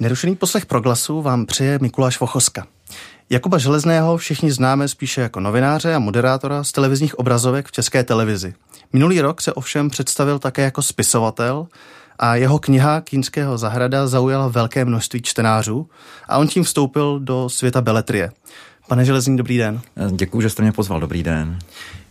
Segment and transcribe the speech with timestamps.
[0.00, 2.66] Nerušený poslech proglasu vám přeje Mikuláš Vochoska.
[3.30, 8.54] Jakuba Železného všichni známe spíše jako novináře a moderátora z televizních obrazovek v české televizi.
[8.92, 11.66] Minulý rok se ovšem představil také jako spisovatel
[12.18, 15.88] a jeho kniha Kínského zahrada zaujala velké množství čtenářů
[16.28, 18.30] a on tím vstoupil do světa beletrie.
[18.88, 19.80] Pane Železný, dobrý den.
[20.10, 21.00] Děkuji, že jste mě pozval.
[21.00, 21.58] Dobrý den.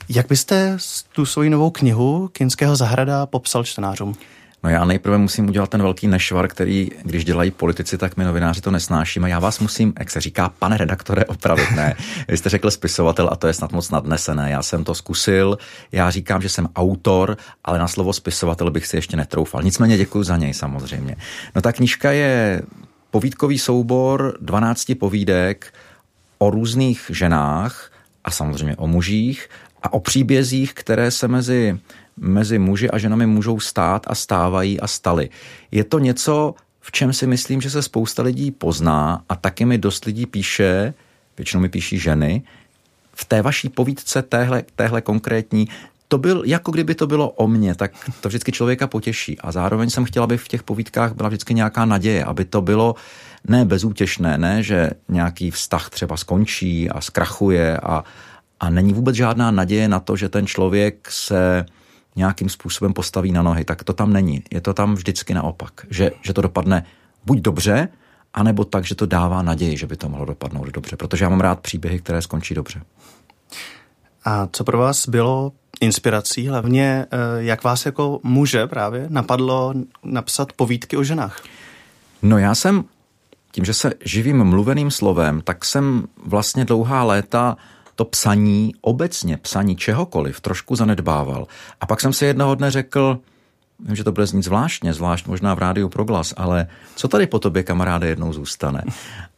[0.10, 0.78] Jak byste
[1.12, 4.16] tu svoji novou knihu Kínského zahrada popsal čtenářům?
[4.64, 8.62] No já nejprve musím udělat ten velký nešvar, který, když dělají politici, tak my novináři
[8.62, 9.30] to nesnášíme.
[9.30, 11.72] Já vás musím, jak se říká, pane redaktore, opravit.
[11.76, 11.96] Ne,
[12.28, 14.52] vy jste řekl spisovatel a to je snad moc nadnesené.
[14.52, 15.58] Já jsem to zkusil,
[15.92, 19.64] já říkám, že jsem autor, ale na slovo spisovatel bych si ještě netroufal.
[19.64, 21.16] Nicméně děkuji za něj samozřejmě.
[21.56, 22.62] No ta knížka je
[23.12, 25.74] povídkový soubor 12 povídek
[26.38, 27.92] o různých ženách
[28.24, 29.50] a samozřejmě o mužích
[29.84, 31.80] a o příbězích, které se mezi
[32.20, 35.30] mezi muži a ženami můžou stát a stávají a staly.
[35.72, 39.78] Je to něco, v čem si myslím, že se spousta lidí pozná a taky mi
[39.78, 40.94] dost lidí píše,
[41.38, 42.42] většinou mi píší ženy,
[43.14, 45.68] v té vaší povídce, téhle, téhle konkrétní,
[46.08, 49.40] to byl, jako kdyby to bylo o mně, tak to vždycky člověka potěší.
[49.40, 52.96] A zároveň jsem chtěla, aby v těch povídkách byla vždycky nějaká naděje, aby to bylo
[53.48, 58.04] ne bezútěšné, ne, že nějaký vztah třeba skončí a zkrachuje a,
[58.60, 61.66] a není vůbec žádná naděje na to, že ten člověk se
[62.16, 64.44] nějakým způsobem postaví na nohy, tak to tam není.
[64.52, 66.86] Je to tam vždycky naopak, že, že to dopadne
[67.26, 67.90] buď dobře,
[68.34, 71.42] anebo tak, že to dává naději, že by to mohlo dopadnout dobře, protože já mám
[71.42, 72.82] rád příběhy, které skončí dobře.
[74.26, 80.54] A co pro vás bylo inspirací, hlavně eh, jak vás jako muže právě napadlo napsat
[80.54, 81.44] povídky o ženách?
[82.22, 82.84] No já jsem,
[83.52, 87.58] tím, že se živím mluveným slovem, tak jsem vlastně dlouhá léta
[88.00, 91.48] to psaní, obecně psaní čehokoliv, trošku zanedbával.
[91.82, 93.20] A pak jsem si jednoho dne řekl,
[93.80, 97.40] vím, že to bude znít zvláštně, zvlášť možná v rádiu Proglas, ale co tady po
[97.40, 98.84] tobě, kamaráde, jednou zůstane?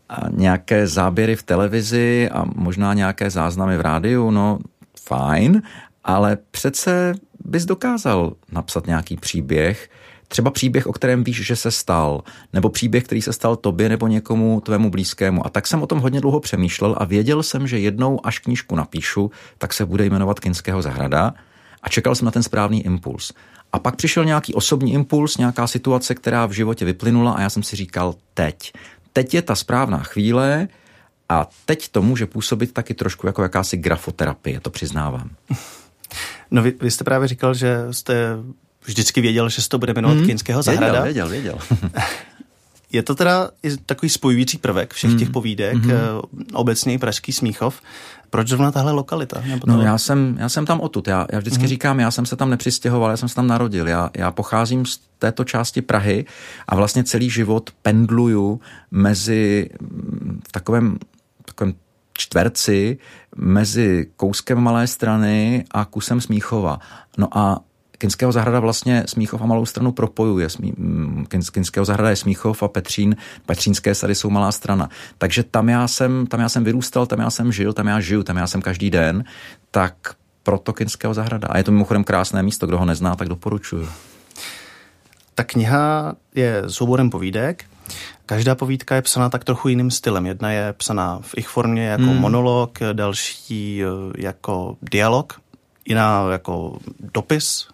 [0.09, 4.59] A nějaké záběry v televizi a možná nějaké záznamy v rádiu, no
[5.05, 5.61] fajn,
[6.03, 7.13] ale přece
[7.45, 9.89] bys dokázal napsat nějaký příběh,
[10.31, 14.07] Třeba příběh, o kterém víš, že se stal, nebo příběh, který se stal tobě nebo
[14.07, 15.45] někomu tvému blízkému.
[15.45, 18.75] A tak jsem o tom hodně dlouho přemýšlel a věděl jsem, že jednou, až knížku
[18.75, 21.33] napíšu, tak se bude jmenovat Kinského zahrada
[21.83, 23.33] a čekal jsem na ten správný impuls.
[23.73, 27.63] A pak přišel nějaký osobní impuls, nějaká situace, která v životě vyplynula a já jsem
[27.63, 28.73] si říkal teď.
[29.13, 30.67] Teď je ta správná chvíle
[31.29, 35.29] a teď to může působit taky trošku jako jakási grafoterapie, to přiznávám.
[36.51, 38.37] No vy, vy jste právě říkal, že jste
[38.85, 40.25] vždycky věděl, že se to bude jmenovat hmm.
[40.25, 41.03] Kinského zahrada.
[41.03, 41.99] Věděl, věděl, věděl.
[42.91, 43.49] Je to teda
[43.85, 45.31] takový spojující prvek všech těch hmm.
[45.31, 46.21] povídek, mm-hmm.
[46.53, 47.81] obecně Pražský Smíchov.
[48.29, 49.43] Proč zrovna tahle lokalita?
[49.47, 49.67] Nebo.
[49.67, 51.07] No já jsem, já jsem tam odtud.
[51.07, 51.67] Já, já vždycky mm-hmm.
[51.67, 53.87] říkám, já jsem se tam nepřistěhoval, já jsem se tam narodil.
[53.87, 56.25] Já, já pocházím z této části Prahy
[56.67, 58.59] a vlastně celý život pendluju
[58.91, 59.69] mezi
[60.47, 60.97] v takovém,
[61.45, 61.73] takovém
[62.13, 62.97] čtverci
[63.35, 66.79] mezi kouskem Malé strany a kusem Smíchova.
[67.17, 67.59] No a
[68.01, 70.47] Kinského zahrada vlastně Smíchov a Malou stranu propojuje.
[70.59, 74.89] Mm, Kinského zahrada je Smíchov a Petřín, Petřínské sady jsou Malá strana.
[75.17, 78.23] Takže tam já jsem, tam já jsem vyrůstal, tam já jsem žil, tam já žiju,
[78.23, 79.23] tam já jsem každý den,
[79.71, 79.93] tak
[80.43, 81.47] proto Kinského zahrada.
[81.47, 83.89] A je to mimochodem krásné místo, kdo ho nezná, tak doporučuju.
[85.35, 87.65] Ta kniha je souborem povídek.
[88.25, 90.25] Každá povídka je psaná tak trochu jiným stylem.
[90.25, 92.17] Jedna je psaná v ich formě jako hmm.
[92.17, 93.87] monolog, další eh,
[94.17, 95.41] jako dialog,
[95.85, 96.79] jiná jako
[97.13, 97.67] dopis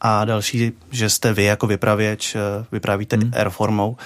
[0.00, 3.30] a další, že jste vy jako vypravěč, eh, vyprávíte hmm.
[3.34, 3.96] airformou.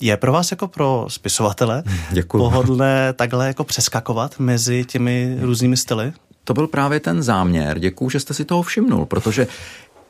[0.00, 2.44] Je pro vás jako pro spisovatele Děkuju.
[2.44, 6.12] pohodlné takhle jako přeskakovat mezi těmi různými styly?
[6.44, 7.78] To byl právě ten záměr.
[7.78, 9.46] Děkuju, že jste si toho všimnul, protože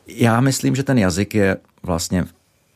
[0.07, 2.25] já myslím, že ten jazyk je vlastně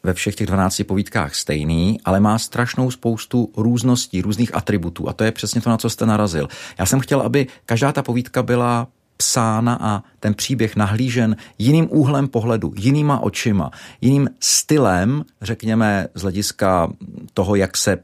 [0.04, 5.24] ve všech těch 12 povídkách stejný, ale má strašnou spoustu růzností, různých atributů a to
[5.24, 6.48] je přesně to, na co jste narazil.
[6.80, 8.88] Já jsem chtěl, aby každá ta povídka byla
[9.18, 13.72] psána a ten příběh nahlížen jiným úhlem pohledu, jinýma očima,
[14.02, 16.92] jiným stylem, řekněme, z hlediska
[17.34, 17.98] toho, jak se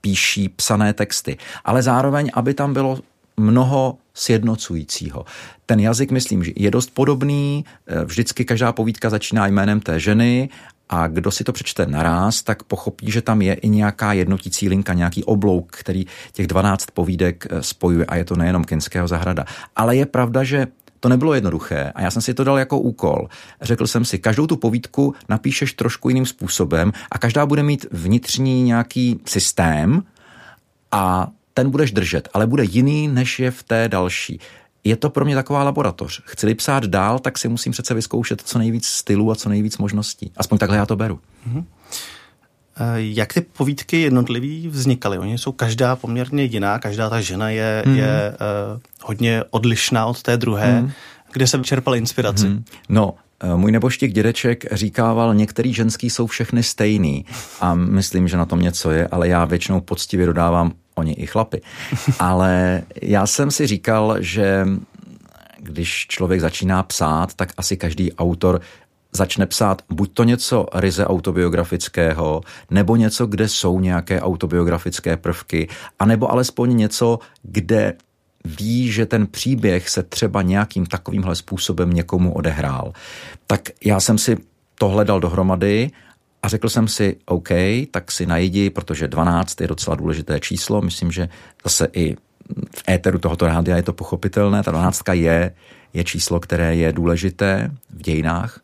[0.00, 1.36] píší psané texty.
[1.64, 2.98] Ale zároveň, aby tam bylo
[3.36, 5.24] mnoho sjednocujícího.
[5.66, 7.64] Ten jazyk, myslím, že je dost podobný,
[8.04, 10.48] vždycky každá povídka začíná jménem té ženy
[10.92, 14.92] a kdo si to přečte naraz, tak pochopí, že tam je i nějaká jednotící linka,
[14.92, 19.44] nějaký oblouk, který těch 12 povídek eh, spojuje a je to nejenom Kinského zahrada.
[19.76, 20.66] Ale je pravda, že
[21.00, 23.28] to nebylo jednoduché a já jsem si to dal jako úkol.
[23.60, 28.62] Řekl jsem si, každou tu povídku napíšeš trošku jiným způsobem a každá bude mít vnitřní
[28.62, 30.02] nějaký systém
[30.92, 34.40] a ten budeš držet, ale bude jiný, než je v té další
[34.84, 36.22] je to pro mě taková laboratoř.
[36.24, 40.32] Chci-li psát dál, tak si musím přece vyzkoušet co nejvíc stylů a co nejvíc možností.
[40.36, 41.20] Aspoň takhle já to beru.
[41.48, 41.64] Mm-hmm.
[42.96, 45.18] Jak ty povídky jednotlivý vznikaly?
[45.18, 47.96] Oni jsou každá poměrně jiná, každá ta žena je, mm.
[47.96, 48.34] je
[48.74, 50.82] uh, hodně odlišná od té druhé.
[50.82, 50.90] Mm.
[51.32, 52.48] Kde se čerpal inspiraci?
[52.48, 52.64] Mm.
[52.88, 57.24] No, Eh, můj neboštík dědeček říkával, některý ženský jsou všechny stejný
[57.60, 61.62] a myslím, že na tom něco je, ale já většinou poctivě dodávám oni i chlapy.
[62.18, 64.66] Ale já jsem si říkal, že
[65.58, 68.60] když člověk začíná psát, tak asi každý autor
[69.12, 72.40] začne psát buď to něco ryze autobiografického,
[72.70, 75.68] nebo něco, kde jsou nějaké autobiografické prvky,
[75.98, 77.94] anebo alespoň něco, kde
[78.44, 82.92] ví, že ten příběh se třeba nějakým takovýmhle způsobem někomu odehrál.
[83.46, 84.36] Tak já jsem si
[84.78, 85.90] tohle dal dohromady
[86.42, 87.48] a řekl jsem si, OK,
[87.90, 90.82] tak si najdi, protože 12 je docela důležité číslo.
[90.82, 91.28] Myslím, že
[91.64, 92.16] zase i
[92.76, 94.62] v éteru tohoto rádia je to pochopitelné.
[94.62, 95.54] Ta 12 je,
[95.92, 98.60] je číslo, které je důležité v dějinách.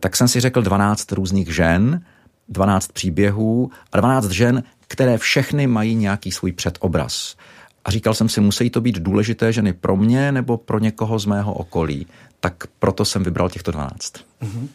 [0.00, 2.04] Tak jsem si řekl 12 různých žen,
[2.48, 7.36] 12 příběhů a 12 žen, které všechny mají nějaký svůj předobraz.
[7.84, 11.26] A říkal jsem si, musí to být důležité ženy pro mě nebo pro někoho z
[11.26, 12.06] mého okolí.
[12.40, 14.12] Tak proto jsem vybral těchto 12.
[14.42, 14.68] Mm-hmm.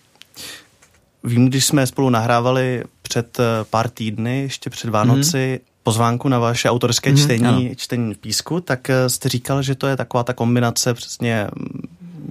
[1.24, 5.84] Vím, když jsme spolu nahrávali před eh, pár týdny, ještě před Vánoci, mm-hmm.
[5.84, 7.76] pozvánku na vaše autorské mm-hmm, čtení, ano.
[7.76, 11.82] čtení písku, tak eh, jste říkal, že to je taková ta kombinace přesně mm,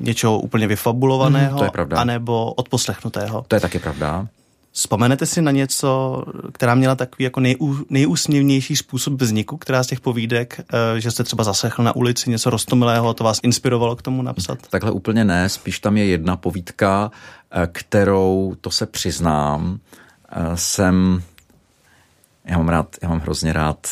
[0.01, 1.99] něčeho úplně vyfabulovaného, mm, to je pravda.
[1.99, 3.45] anebo odposlechnutého.
[3.49, 4.29] To je taky pravda.
[4.79, 6.23] Vzpomenete si na něco,
[6.53, 11.25] která měla takový jako nejú, nejúsměvnější způsob vzniku, která z těch povídek, eh, že jste
[11.25, 14.59] třeba zaslechl na ulici něco rostomilého, to vás inspirovalo k tomu napsat?
[14.71, 17.11] Takhle úplně ne, spíš tam je jedna povídka,
[17.51, 19.79] eh, kterou, to se přiznám,
[20.33, 21.23] eh, jsem,
[22.45, 23.87] já mám rád, já mám hrozně rád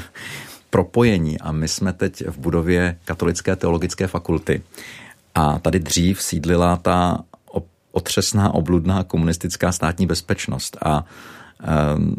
[0.70, 4.62] propojení a my jsme teď v budově Katolické teologické fakulty
[5.34, 7.18] a tady dřív sídlila ta
[7.98, 10.76] otřesná, obludná komunistická státní bezpečnost.
[10.78, 12.14] A um,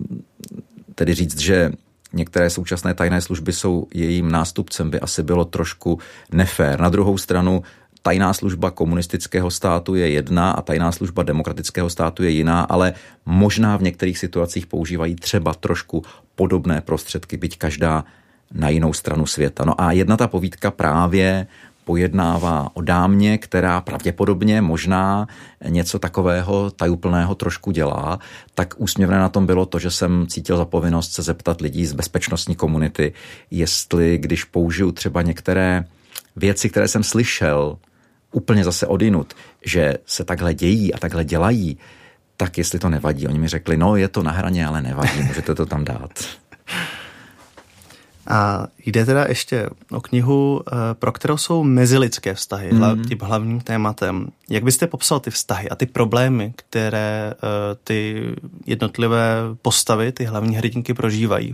[0.96, 1.72] tedy říct, že
[2.14, 6.00] některé současné tajné služby jsou jejím nástupcem, by asi bylo trošku
[6.32, 6.80] nefér.
[6.80, 7.64] Na druhou stranu,
[8.02, 12.94] tajná služba komunistického státu je jedna a tajná služba demokratického státu je jiná, ale
[13.26, 16.04] možná v některých situacích používají třeba trošku
[16.36, 18.04] podobné prostředky, byť každá
[18.52, 19.66] na jinou stranu světa.
[19.66, 21.48] No a jedna ta povídka právě
[21.90, 25.28] pojednává o dámě, která pravděpodobně možná
[25.70, 28.20] něco takového tajuplného trošku dělá,
[28.54, 31.94] tak úsměvné na tom bylo to, že jsem cítil za povinnost se zeptat lidí z
[31.94, 33.14] bezpečnostní komunity,
[33.52, 35.86] jestli když použiju třeba některé
[36.36, 37.78] věci, které jsem slyšel,
[38.32, 39.34] úplně zase odinut,
[39.66, 41.78] že se takhle dějí a takhle dělají,
[42.38, 43.28] tak jestli to nevadí.
[43.28, 46.12] Oni mi řekli, no je to na hraně, ale nevadí, můžete to tam dát.
[48.30, 53.04] A jde teda ještě o knihu, eh, pro kterou jsou mezilidské vztahy, mm.
[53.04, 54.28] tím hlavním tématem.
[54.50, 58.26] Jak byste popsal ty vztahy a ty problémy, které eh, ty
[58.66, 61.54] jednotlivé postavy, ty hlavní hrdinky prožívají?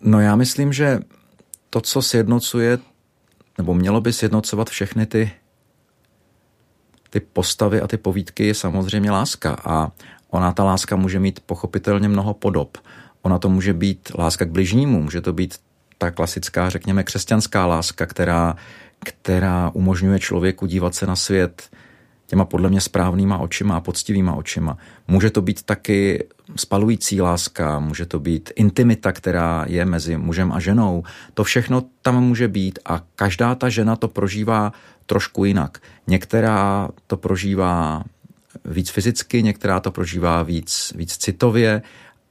[0.00, 1.00] No já myslím, že
[1.70, 2.78] to, co sjednocuje,
[3.58, 5.30] nebo mělo by sjednocovat všechny ty,
[7.10, 9.56] ty postavy a ty povídky, je samozřejmě láska.
[9.64, 9.90] A
[10.30, 12.78] ona, ta láska, může mít pochopitelně mnoho podob.
[13.24, 15.54] Ona to může být láska k bližnímu, může to být
[15.98, 18.56] ta klasická, řekněme, křesťanská láska, která,
[18.98, 21.70] která umožňuje člověku dívat se na svět
[22.26, 24.76] těma podle mě správnýma očima a poctivýma očima.
[25.08, 26.24] Může to být taky
[26.56, 31.02] spalující láska, může to být intimita, která je mezi mužem a ženou.
[31.34, 34.72] To všechno tam může být a každá ta žena to prožívá
[35.06, 35.78] trošku jinak.
[36.06, 38.04] Některá to prožívá
[38.64, 41.82] víc fyzicky, některá to prožívá víc, víc citově,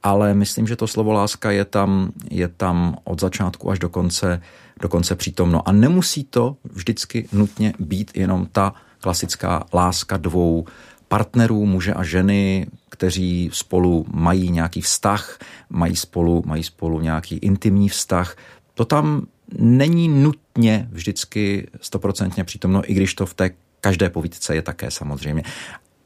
[0.04, 4.42] ale myslím, že to slovo láska je tam, je tam od začátku až do konce,
[4.80, 5.68] do konce přítomno.
[5.68, 10.66] A nemusí to vždycky nutně být jenom ta klasická láska dvou
[11.08, 15.38] partnerů, muže a ženy, kteří spolu mají nějaký vztah,
[15.70, 18.36] mají spolu, mají spolu nějaký intimní vztah.
[18.74, 19.26] To tam
[19.58, 25.42] není nutně vždycky stoprocentně přítomno, i když to v té každé povídce je také samozřejmě.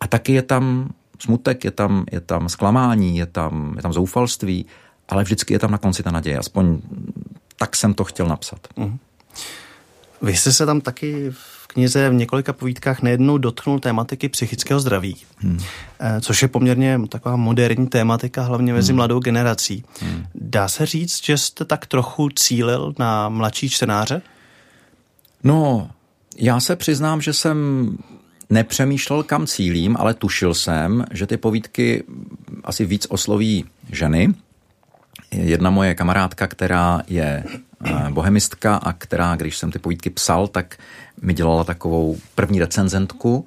[0.00, 4.66] A taky je tam smutek, je tam, je tam zklamání, je tam, je tam zoufalství,
[5.08, 6.38] ale vždycky je tam na konci ta naděje.
[6.38, 6.78] Aspoň
[7.56, 8.68] tak jsem to chtěl napsat.
[8.76, 8.98] Mm.
[10.22, 15.16] Vy jste se tam taky v knize v několika povídkách nejednou dotknul tématiky psychického zdraví,
[15.37, 15.58] hmm.
[16.20, 18.96] což je poměrně taková moderní tématika, hlavně mezi hmm.
[18.96, 19.84] mladou generací.
[20.00, 20.26] Hmm.
[20.34, 24.22] Dá se říct, že jste tak trochu cílil na mladší čtenáře?
[25.44, 25.90] No,
[26.37, 27.88] já se přiznám, že jsem
[28.50, 32.05] nepřemýšlel, kam cílím, ale tušil jsem, že ty povídky
[32.64, 34.35] asi víc osloví ženy.
[35.31, 37.45] Jedna moje kamarádka, která je
[37.85, 40.76] eh, bohemistka a která, když jsem ty povídky psal, tak
[41.23, 43.47] mi dělala takovou první recenzentku,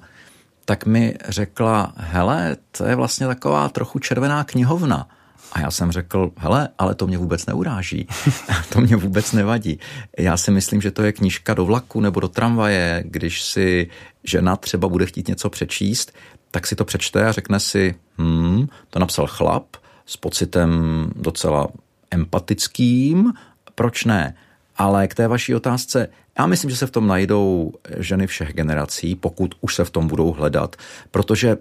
[0.64, 5.08] tak mi řekla, hele, to je vlastně taková trochu červená knihovna.
[5.52, 8.08] A já jsem řekl, hele, ale to mě vůbec neuráží,
[8.72, 9.78] to mě vůbec nevadí.
[10.18, 13.90] Já si myslím, že to je knížka do vlaku nebo do tramvaje, když si
[14.24, 16.12] žena třeba bude chtít něco přečíst,
[16.50, 20.70] tak si to přečte a řekne si, hm, to napsal chlap s pocitem
[21.16, 21.68] docela
[22.10, 23.32] empatickým,
[23.74, 24.34] proč ne?
[24.76, 26.08] Ale k té vaší otázce,
[26.38, 30.08] já myslím, že se v tom najdou ženy všech generací, pokud už se v tom
[30.08, 30.76] budou hledat,
[31.10, 31.56] protože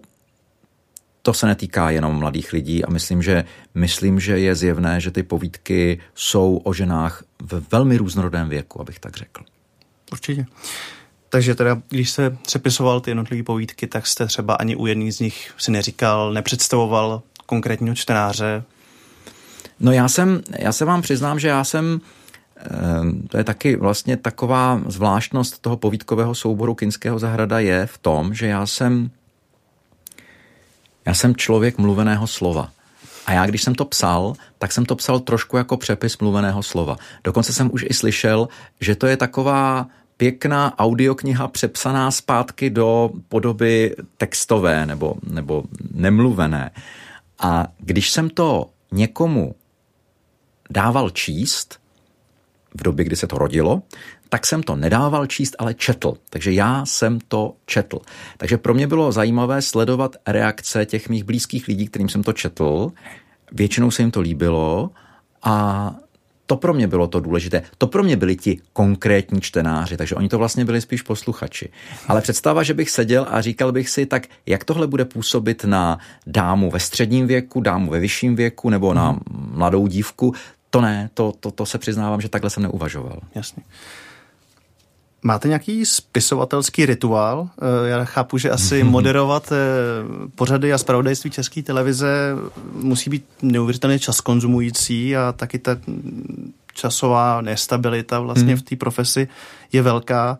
[1.22, 5.24] to se netýká jenom mladých lidí a myslím, že, myslím, že je zjevné, že ty
[5.24, 9.44] povídky jsou o ženách v velmi různorodém věku, abych tak řekl.
[10.12, 10.46] Určitě.
[11.30, 15.20] Takže teda, když se přepisoval ty jednotlivé povídky, tak jste třeba ani u jedných z
[15.20, 18.64] nich si neříkal, nepředstavoval konkrétního čtenáře?
[19.80, 22.02] No já jsem, já se vám přiznám, že já jsem,
[22.58, 22.68] eh,
[23.28, 28.48] to je taky vlastně taková zvláštnost toho povídkového souboru Kinského zahrada je v tom, že
[28.48, 29.12] já jsem
[31.06, 32.72] já jsem člověk mluveného slova.
[33.26, 36.98] A já, když jsem to psal, tak jsem to psal trošku jako přepis mluveného slova.
[37.24, 38.48] Dokonce jsem už i slyšel,
[38.80, 46.72] že to je taková pěkná audiokniha přepsaná zpátky do podoby textové nebo, nebo nemluvené.
[47.40, 49.56] A když jsem to někomu
[50.70, 51.80] dával číst,
[52.74, 53.82] v době, kdy se to rodilo,
[54.34, 56.14] tak jsem to nedával číst, ale četl.
[56.30, 58.00] Takže já jsem to četl.
[58.38, 62.92] Takže pro mě bylo zajímavé sledovat reakce těch mých blízkých lidí, kterým jsem to četl.
[63.52, 64.90] Většinou se jim to líbilo
[65.44, 65.96] a
[66.46, 67.64] to pro mě bylo to důležité.
[67.78, 71.70] To pro mě byli ti konkrétní čtenáři, takže oni to vlastně byli spíš posluchači.
[72.08, 76.00] Ale představa, že bych seděl a říkal bych si, tak jak tohle bude působit na
[76.28, 80.34] dámu ve středním věku, dámu ve vyšším věku nebo na mladou dívku,
[80.70, 83.20] to ne, to, to, to se přiznávám, že takhle jsem neuvažoval.
[83.36, 83.64] Jasně.
[85.24, 87.50] Máte nějaký spisovatelský rituál?
[87.62, 89.56] Eh, já chápu, že asi moderovat eh,
[90.36, 92.36] pořady a zpravodajství české televize
[92.74, 95.78] musí být neuvěřitelně čas konzumující a taky ta
[96.74, 99.28] časová nestabilita vlastně v té profesi
[99.72, 100.38] je velká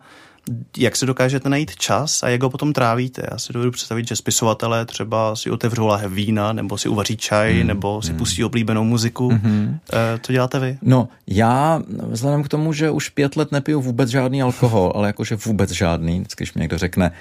[0.76, 3.22] jak si dokážete najít čas a jak ho potom trávíte.
[3.30, 7.58] Já si dovedu představit, že spisovatelé třeba si otevřou lahev vína, nebo si uvaří čaj,
[7.58, 7.66] hmm.
[7.66, 8.18] nebo si hmm.
[8.18, 9.28] pustí oblíbenou muziku.
[9.28, 9.78] Hmm.
[10.22, 10.78] Co děláte vy?
[10.82, 15.36] No, já vzhledem k tomu, že už pět let nepiju vůbec žádný alkohol, ale jakože
[15.36, 17.12] vůbec žádný, vždycky, když mi někdo řekne,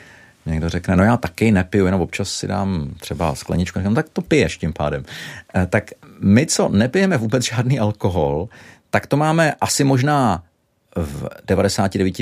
[0.46, 4.22] Někdo řekne, no já taky nepiju, jenom občas si dám třeba skleničku, no, tak to
[4.22, 5.04] piješ tím pádem.
[5.56, 8.50] Eh, tak my, co nepijeme vůbec žádný alkohol,
[8.90, 10.44] tak to máme asi možná
[10.96, 12.14] v 99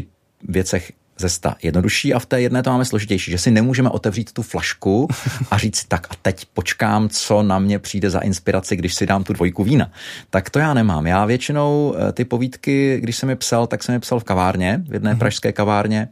[0.48, 4.34] věcech ze sta jednodušší a v té jedné to máme složitější, že si nemůžeme otevřít
[4.34, 5.08] tu flašku
[5.52, 9.24] a říct tak a teď počkám, co na mě přijde za inspiraci, když si dám
[9.24, 9.92] tu dvojku vína.
[10.30, 11.08] Tak to já nemám.
[11.08, 14.82] Já většinou eh, ty povídky, když jsem je psal, tak jsem je psal v kavárně,
[14.90, 15.20] v jedné mm-hmm.
[15.20, 16.10] pražské kavárně,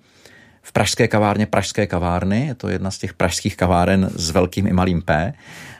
[0.61, 4.73] v pražské kavárně Pražské kavárny, je to jedna z těch pražských kaváren s velkým i
[4.73, 5.33] malým P,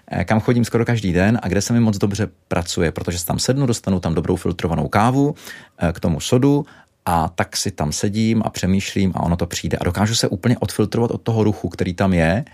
[0.08, 3.40] eh, kam chodím skoro každý den a kde se mi moc dobře pracuje, protože tam
[3.40, 5.36] sednu, dostanu tam dobrou filtrovanou kávu
[5.80, 6.66] eh, k tomu sodu
[7.08, 9.78] a tak si tam sedím a přemýšlím a ono to přijde.
[9.78, 12.46] A dokážu se úplně odfiltrovat od toho ruchu, který tam je.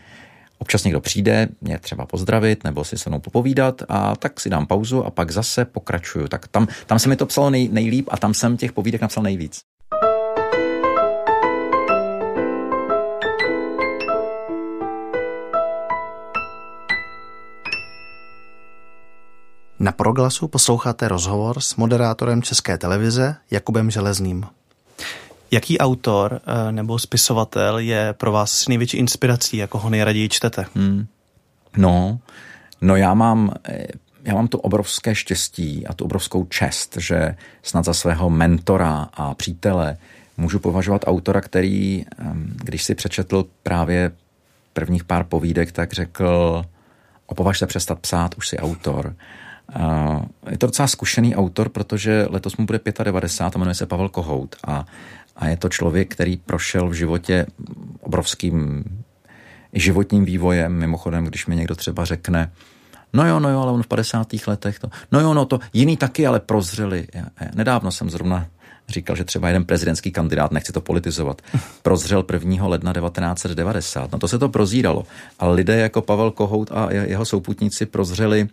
[0.58, 4.66] Občas někdo přijde, mě třeba pozdravit nebo si se mnou popovídat a tak si dám
[4.66, 6.28] pauzu a pak zase pokračuju.
[6.28, 9.24] Tak tam, tam se mi to psalo nej, nejlíp a tam jsem těch povídek napsal
[9.24, 9.62] nejvíc.
[19.80, 24.46] Na Proglasu posloucháte rozhovor s moderátorem České televize Jakubem Železným.
[25.52, 30.66] Jaký autor eh, nebo spisovatel je pro vás největší inspirací, jako ho nejraději čtete?
[30.76, 31.06] Hmm.
[31.78, 32.20] No,
[32.82, 33.88] no já mám, eh,
[34.24, 39.34] já mám to obrovské štěstí a tu obrovskou čest, že snad za svého mentora a
[39.34, 39.98] přítele
[40.38, 42.06] můžu považovat autora, který,
[42.64, 44.12] když si přečetl právě
[44.74, 46.64] prvních pár povídek, tak řekl,
[47.26, 49.16] opovaž se přestat psát, už si autor.
[50.50, 54.56] Je to docela zkušený autor, protože letos mu bude 95 a jmenuje se Pavel Kohout
[54.68, 54.86] a,
[55.36, 57.46] a je to člověk, který prošel v životě
[58.02, 58.84] obrovským
[59.74, 60.74] životním vývojem.
[60.74, 62.52] Mimochodem, když mi někdo třeba řekne,
[63.14, 64.28] no jo, no jo, ale on v 50.
[64.48, 67.08] letech to, no jo, no to jiný taky, ale prozřeli.
[67.54, 68.48] Nedávno jsem zrovna
[68.90, 71.42] říkal, že třeba jeden prezidentský kandidát, nechci to politizovat,
[71.82, 72.68] prozřel 1.
[72.68, 74.12] ledna 1990.
[74.12, 75.04] No to se to prozíralo.
[75.40, 78.48] Ale lidé jako Pavel Kohout a jeho souputníci prozřeli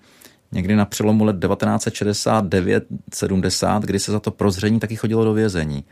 [0.53, 5.85] někdy na přelomu let 1969-70, kdy se za to prozření taky chodilo do vězení.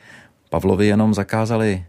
[0.50, 1.84] Pavlovi jenom zakázali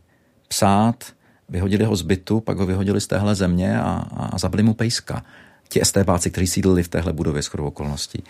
[0.47, 1.03] psát,
[1.49, 5.23] vyhodili ho z bytu, pak ho vyhodili z téhle země a, a zabili mu pejska.
[5.69, 8.23] Ti estébáci, kteří sídlili v téhle budově s okolností.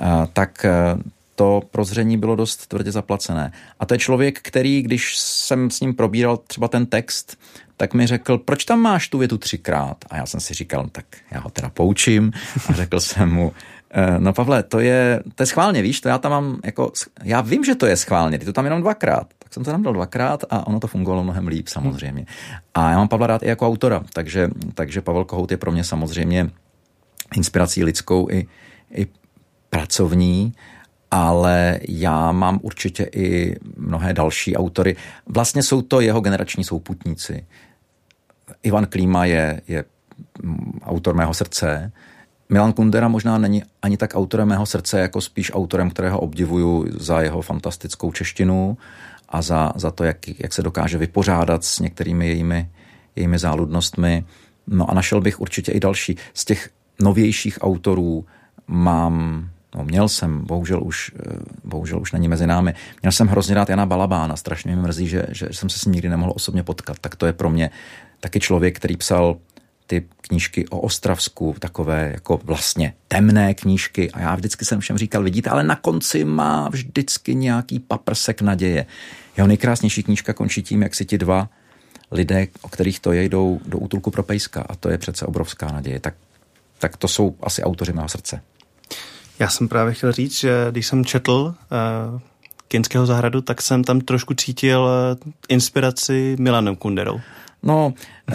[0.00, 0.66] A, tak
[1.36, 3.52] to prozření bylo dost tvrdě zaplacené.
[3.80, 7.38] A to je člověk, který, když jsem s ním probíral třeba ten text,
[7.76, 9.96] tak mi řekl, proč tam máš tu větu třikrát?
[10.10, 12.32] A já jsem si říkal, no, tak já ho teda poučím
[12.68, 13.52] a řekl jsem mu,
[13.90, 16.92] eh, no Pavle, to je, to je schválně, víš, to já tam mám jako,
[17.22, 19.26] já vím, že to je schválně, ty to tam jenom dvakrát.
[19.38, 22.26] Tak jsem to tam dal dvakrát a ono to fungovalo mnohem líp samozřejmě.
[22.74, 25.84] A já mám Pavla rád i jako autora, takže, takže Pavel Kohout je pro mě
[25.84, 26.50] samozřejmě
[27.36, 28.46] inspirací lidskou i,
[28.94, 29.06] i
[29.70, 30.54] pracovní
[31.10, 34.96] ale já mám určitě i mnohé další autory.
[35.26, 37.46] Vlastně jsou to jeho generační souputníci.
[38.66, 39.84] Ivan Klíma je, je
[40.82, 41.92] autor mého srdce.
[42.48, 47.20] Milan Kundera možná není ani tak autorem mého srdce, jako spíš autorem, kterého obdivuju za
[47.20, 48.78] jeho fantastickou češtinu
[49.28, 52.70] a za, za to, jak, jak se dokáže vypořádat s některými jejími,
[53.16, 54.24] jejími záludnostmi.
[54.66, 56.16] No a našel bych určitě i další.
[56.34, 56.70] Z těch
[57.00, 58.26] novějších autorů
[58.66, 63.54] mám No, měl jsem, bohužel už, eh, bohužel už není mezi námi, měl jsem hrozně
[63.54, 66.62] rád Jana Balabána, strašně mi mrzí, že, že jsem se s ním nikdy nemohl osobně
[66.62, 66.98] potkat.
[66.98, 67.70] Tak to je pro mě
[68.20, 69.36] taky člověk, který psal
[69.86, 75.22] ty knížky o Ostravsku, takové jako vlastně temné knížky a já vždycky jsem všem říkal,
[75.22, 78.86] vidíte, ale na konci má vždycky nějaký paprsek naděje.
[79.36, 81.48] Jeho nejkrásnější knížka končí tím, jak si ti dva
[82.10, 85.66] lidé, o kterých to je, jdou do útulku pro pejska a to je přece obrovská
[85.66, 86.00] naděje.
[86.00, 86.14] Tak,
[86.78, 88.42] tak to jsou asi autoři mého srdce.
[89.38, 91.54] Já jsem právě chtěl říct, že když jsem četl
[92.12, 92.20] uh,
[92.68, 97.20] Kinského zahradu, tak jsem tam trošku cítil uh, inspiraci Milanem Kunderou.
[97.62, 98.34] No, uh,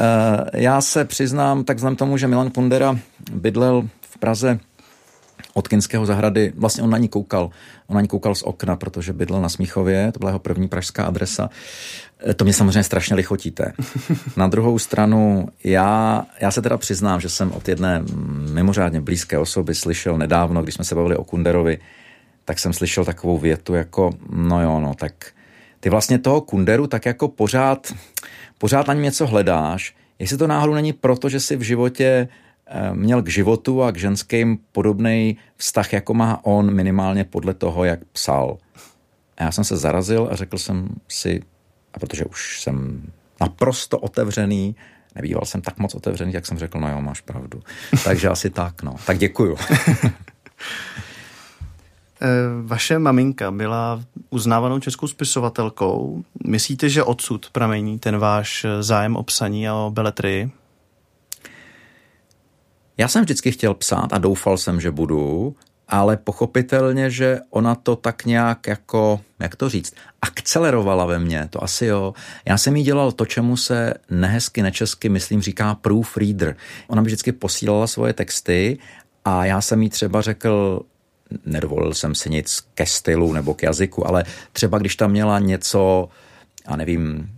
[0.53, 2.99] já se přiznám, tak znám tomu, že Milan Kundera
[3.31, 4.59] bydlel v Praze
[5.53, 7.49] od Kinského zahrady, vlastně on na ní koukal,
[7.87, 11.03] on na ní koukal z okna, protože bydlel na Smíchově, to byla jeho první pražská
[11.03, 11.49] adresa.
[12.29, 13.73] E, to mě samozřejmě strašně lichotíte.
[14.37, 18.03] Na druhou stranu, já, já se teda přiznám, že jsem od jedné
[18.53, 21.79] mimořádně blízké osoby slyšel nedávno, když jsme se bavili o Kunderovi,
[22.45, 25.13] tak jsem slyšel takovou větu jako, no jo, no, tak
[25.79, 27.93] ty vlastně toho Kunderu tak jako pořád,
[28.61, 32.27] pořád na něm něco hledáš, jestli to náhodou není proto, že si v životě
[32.73, 37.83] Eh, měl k životu a k ženským podobný vztah, jako má on, minimálně podle toho,
[37.83, 38.57] jak psal.
[39.37, 41.41] A já jsem se zarazil a řekl jsem si,
[41.93, 43.03] a protože už jsem
[43.41, 44.75] naprosto otevřený,
[45.15, 47.63] nebýval jsem tak moc otevřený, jak jsem řekl, no jo, máš pravdu.
[48.03, 48.95] Takže asi tak, no.
[49.05, 49.57] Tak děkuju.
[52.23, 52.27] Eh,
[52.61, 56.23] vaše maminka byla uznávanou českou spisovatelkou.
[56.47, 60.51] Myslíte, že odsud pramení ten váš zájem o psaní a o beletrii?
[62.97, 65.55] Já jsem vždycky chtěl psát a doufal jsem, že budu,
[65.87, 71.63] ale pochopitelně, že ona to tak nějak jako, jak to říct, akcelerovala ve mně, to
[71.63, 72.13] asi jo.
[72.45, 76.55] Já jsem jí dělal to, čemu se nehezky, nečesky, myslím, říká proofreader.
[76.87, 78.77] Ona mi vždycky posílala svoje texty
[79.25, 80.81] a já jsem jí třeba řekl,
[81.45, 86.09] nedovolil jsem si nic ke stylu nebo k jazyku, ale třeba když tam měla něco,
[86.69, 87.29] já nevím,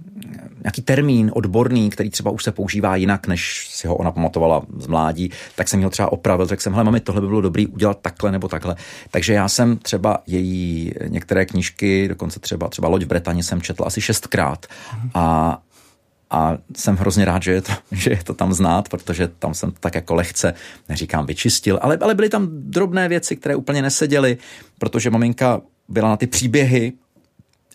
[0.63, 4.88] nějaký termín odborný, který třeba už se používá jinak, než si ho ona pamatovala z
[4.88, 7.99] mládí, tak jsem ho třeba opravil, řekl jsem, hele mami, tohle by bylo dobrý udělat
[8.01, 8.75] takhle nebo takhle.
[9.12, 13.84] Takže já jsem třeba její některé knížky, dokonce třeba, třeba Loď v Bretaně jsem četl
[13.86, 14.65] asi šestkrát
[15.13, 15.58] a,
[16.33, 19.71] a jsem hrozně rád, že je, to, že je to tam znát, protože tam jsem
[19.79, 20.53] tak jako lehce,
[20.89, 24.37] neříkám vyčistil, ale, ale byly tam drobné věci, které úplně neseděly,
[24.79, 26.93] protože maminka byla na ty příběhy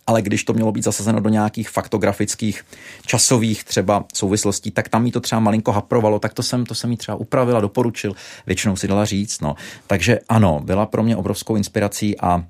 [0.09, 2.65] ale když to mělo být zasazeno do nějakých faktografických
[3.07, 6.91] časových třeba souvislostí, tak tam mi to třeba malinko haprovalo, tak to jsem, to jsem
[6.91, 8.15] jí třeba upravil a doporučil,
[8.47, 9.57] většinou si dala říct, no.
[9.87, 12.45] Takže ano, byla pro mě obrovskou inspirací a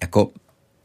[0.00, 0.30] jako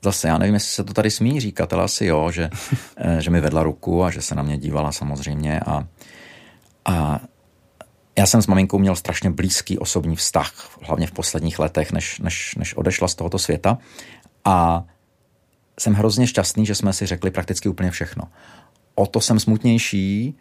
[0.03, 2.49] zase, já nevím, jestli se to tady smí říkat, ale asi jo, že,
[2.97, 5.87] eh, že mi vedla ruku a že se na mě dívala samozřejmě a,
[6.85, 7.19] a
[8.17, 12.55] já jsem s maminkou měl strašně blízký osobní vztah, hlavně v posledních letech, než, než,
[12.55, 13.77] než odešla z tohoto světa.
[14.45, 14.83] A
[15.79, 18.23] jsem hrozně šťastný, že jsme si řekli prakticky úplně všechno.
[18.95, 20.37] O to jsem smutnější,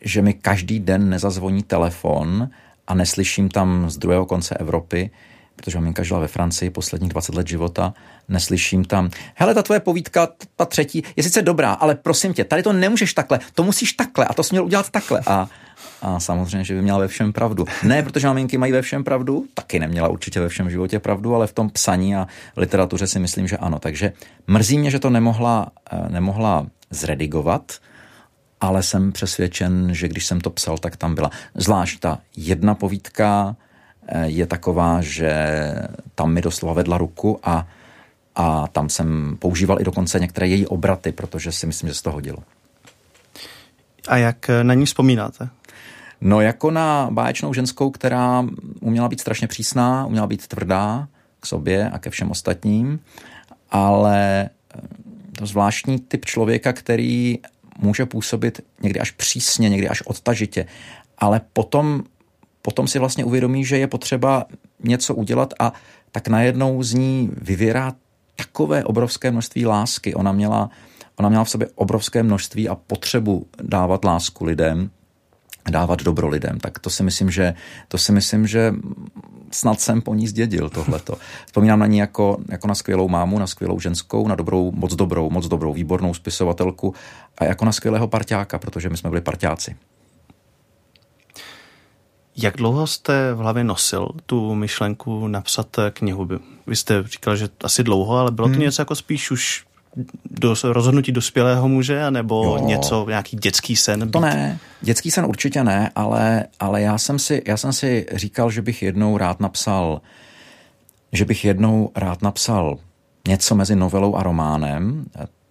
[0.00, 2.50] že mi každý den nezazvoní telefon
[2.86, 5.10] a neslyším tam z druhého konce Evropy,
[5.56, 7.94] protože maminka žila ve Francii posledních 20 let života,
[8.28, 12.62] neslyším tam, hele, ta tvoje povídka, ta třetí, je sice dobrá, ale prosím tě, tady
[12.62, 15.20] to nemůžeš takhle, to musíš takhle a to jsi měl udělat takhle.
[15.26, 15.48] A
[16.02, 17.64] a samozřejmě, že by měla ve všem pravdu.
[17.82, 21.46] Ne, protože maminky mají ve všem pravdu, taky neměla určitě ve všem životě pravdu, ale
[21.46, 23.78] v tom psaní a literatuře si myslím, že ano.
[23.78, 24.12] Takže
[24.46, 27.72] mrzí mě, že to nemohla, eh, nemohla zredigovat,
[28.60, 31.30] ale jsem přesvědčen, že když jsem to psal, tak tam byla.
[31.54, 33.56] Zvlášť ta jedna povídka
[34.24, 35.32] je taková, že
[36.14, 37.68] tam mi doslova vedla ruku a,
[38.34, 42.12] a tam jsem používal i dokonce některé její obraty, protože si myslím, že se to
[42.12, 42.38] hodilo.
[44.08, 45.48] A jak na ní vzpomínáte?
[46.20, 48.44] No jako na báječnou ženskou, která
[48.80, 51.08] uměla být strašně přísná, uměla být tvrdá,
[51.40, 53.00] k sobě a ke všem ostatním,
[53.70, 54.50] ale
[55.38, 57.38] to zvláštní typ člověka, který
[57.78, 60.66] může působit někdy až přísně, někdy až odtažitě,
[61.18, 62.04] ale potom,
[62.66, 64.44] potom si vlastně uvědomí, že je potřeba
[64.82, 65.72] něco udělat a
[66.10, 67.92] tak najednou z ní vyvěrá
[68.36, 70.14] takové obrovské množství lásky.
[70.14, 70.70] Ona měla,
[71.16, 74.90] ona měla v sobě obrovské množství a potřebu dávat lásku lidem,
[75.70, 76.58] dávat dobro lidem.
[76.58, 77.54] Tak to si myslím, že,
[77.88, 78.74] to si myslím, že
[79.50, 81.14] snad jsem po ní zdědil tohleto.
[81.46, 85.30] Vzpomínám na ní jako, jako na skvělou mámu, na skvělou ženskou, na dobrou, moc dobrou,
[85.30, 86.94] moc dobrou, výbornou spisovatelku
[87.38, 89.76] a jako na skvělého parťáka, protože my jsme byli parťáci.
[92.36, 96.28] Jak dlouho jste v hlavě nosil tu myšlenku napsat knihu?
[96.66, 98.62] Vy jste říkal, že asi dlouho, ale bylo to hmm.
[98.62, 99.64] něco jako spíš už
[100.30, 102.66] do, rozhodnutí dospělého muže, nebo jo.
[102.66, 104.04] něco, nějaký dětský sen?
[104.04, 104.10] Být?
[104.10, 108.50] To ne, dětský sen určitě ne, ale, ale já, jsem si, já jsem si říkal,
[108.50, 110.00] že bych jednou rád napsal,
[111.12, 112.78] že bych jednou rád napsal
[113.28, 115.04] něco mezi novelou a románem.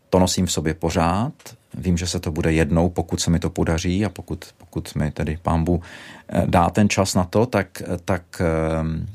[0.09, 1.33] To nosím v sobě pořád.
[1.77, 5.11] Vím, že se to bude jednou, pokud se mi to podaří a pokud, pokud mi
[5.11, 5.81] tedy pámbu
[6.29, 9.05] eh, dá ten čas na to, tak, tak ehm,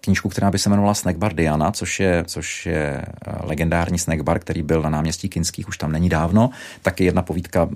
[0.00, 3.06] knížku, která by se jmenovala Snackbar Diana, což je, což je eh,
[3.42, 6.50] legendární snackbar, který byl na náměstí Kinských, už tam není dávno.
[6.82, 7.68] Taky jedna povídka,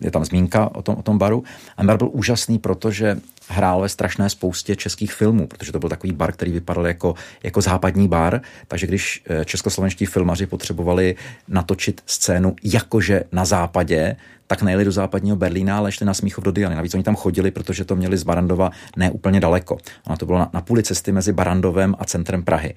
[0.00, 1.44] je tam zmínka o tom, o tom baru.
[1.76, 3.20] A bar byl úžasný, protože
[3.50, 7.60] hrál ve strašné spoustě českých filmů, protože to byl takový bar, který vypadal jako, jako
[7.60, 11.16] západní bar, takže když eh, českoslovenští filmaři potřebovali
[11.48, 16.50] natočit scénu jakože na západě, tak nejeli do západního Berlína, ale šli na Smíchov do
[16.52, 16.74] Diany.
[16.74, 19.78] Navíc oni tam chodili, protože to měli z Barandova ne úplně daleko.
[20.06, 22.74] Ono to bylo na, na půli cesty mezi Barandovem a centrem Prahy.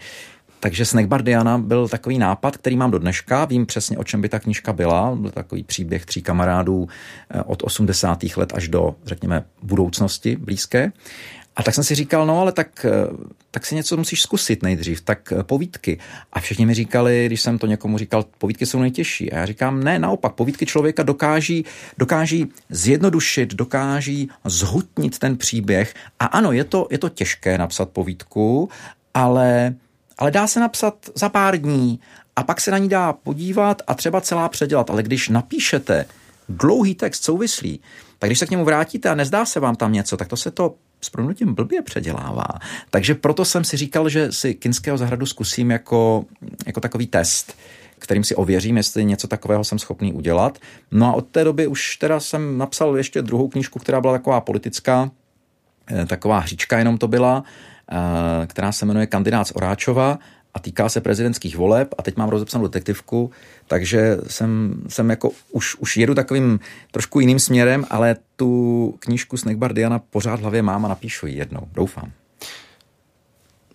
[0.64, 3.46] Takže Snackbar Diana byl takový nápad, který mám do dneška.
[3.46, 5.16] Vím přesně, o čem by ta knižka byla.
[5.16, 6.88] Byl takový příběh tří kamarádů
[7.30, 8.24] eh, od 80.
[8.38, 10.92] let až do, řekněme, budoucnosti blízké.
[11.56, 12.92] A tak jsem si říkal, no ale tak, eh,
[13.52, 16.00] tak si něco musíš zkusit nejdřív, tak eh, povídky.
[16.34, 19.32] A všichni mi říkali, když jsem to někomu říkal, povídky jsou nejtěžší.
[19.32, 21.66] A já říkám, ne, naopak, povídky člověka dokáží,
[21.98, 25.94] dokáží zjednodušit, dokáží zhutnit ten příběh.
[26.20, 28.70] A ano, je to, je to těžké napsat povídku,
[29.14, 29.76] ale,
[30.24, 32.00] ale dá se napsat za pár dní
[32.36, 34.90] a pak se na ní dá podívat a třeba celá předělat.
[34.90, 36.06] Ale když napíšete
[36.50, 37.80] dlouhý text souvislý,
[38.20, 40.52] tak když se k němu vrátíte a nezdá se vám tam něco, tak to se
[40.52, 42.46] to s pronutím blbě předělává.
[42.90, 46.26] Takže proto jsem si říkal, že si Kinského zahradu zkusím jako,
[46.66, 47.56] jako takový test
[48.00, 50.58] kterým si ověřím, jestli něco takového jsem schopný udělat.
[50.92, 54.42] No a od té doby už teda jsem napsal ještě druhou knížku, která byla taková
[54.42, 55.12] politická,
[55.92, 57.44] eh, taková hříčka jenom to byla,
[58.48, 60.20] která se jmenuje Kandidát z Oráčova
[60.54, 63.32] a týká se prezidentských voleb a teď mám rozepsanou detektivku,
[63.68, 66.60] takže jsem, jsem jako už, už jedu takovým
[66.92, 71.38] trošku jiným směrem, ale tu knížku Snakebar Diana pořád v hlavě mám a napíšu ji
[71.38, 72.12] jednou, doufám.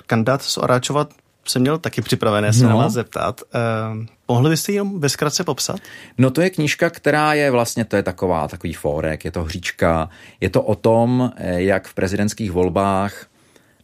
[0.07, 1.07] Kandidát z Oráčova
[1.51, 2.69] jsem měl taky připravené se no.
[2.69, 3.41] na vás zeptat.
[3.55, 5.81] Eh, mohli byste jenom bezkratce popsat?
[6.19, 10.09] No to je knížka, která je vlastně, to je taková, takový fórek, je to hříčka,
[10.41, 13.27] je to o tom, eh, jak v prezidentských volbách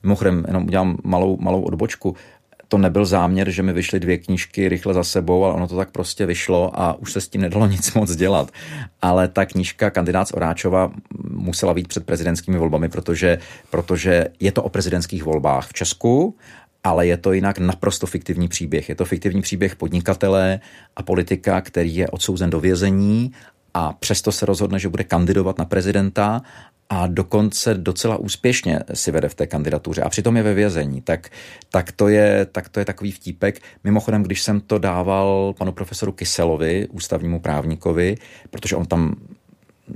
[0.04, 2.16] Mimochodem, jenom udělám malou, malou odbočku
[2.68, 5.90] to nebyl záměr, že mi vyšly dvě knížky rychle za sebou, ale ono to tak
[5.90, 8.50] prostě vyšlo a už se s tím nedalo nic moc dělat.
[9.02, 10.92] Ale ta knížka Kandidát z Oráčova
[11.30, 13.38] musela být před prezidentskými volbami, protože,
[13.70, 16.36] protože je to o prezidentských volbách v Česku,
[16.84, 18.88] ale je to jinak naprosto fiktivní příběh.
[18.88, 20.60] Je to fiktivní příběh podnikatele
[20.96, 23.32] a politika, který je odsouzen do vězení
[23.74, 26.42] a přesto se rozhodne, že bude kandidovat na prezidenta
[26.88, 31.28] a dokonce docela úspěšně si vede v té kandidatuře a přitom je ve vězení, tak,
[31.70, 33.60] tak, to, je, tak to je takový vtípek.
[33.84, 38.16] Mimochodem, když jsem to dával panu profesoru Kyselovi, ústavnímu právníkovi,
[38.50, 39.14] protože on tam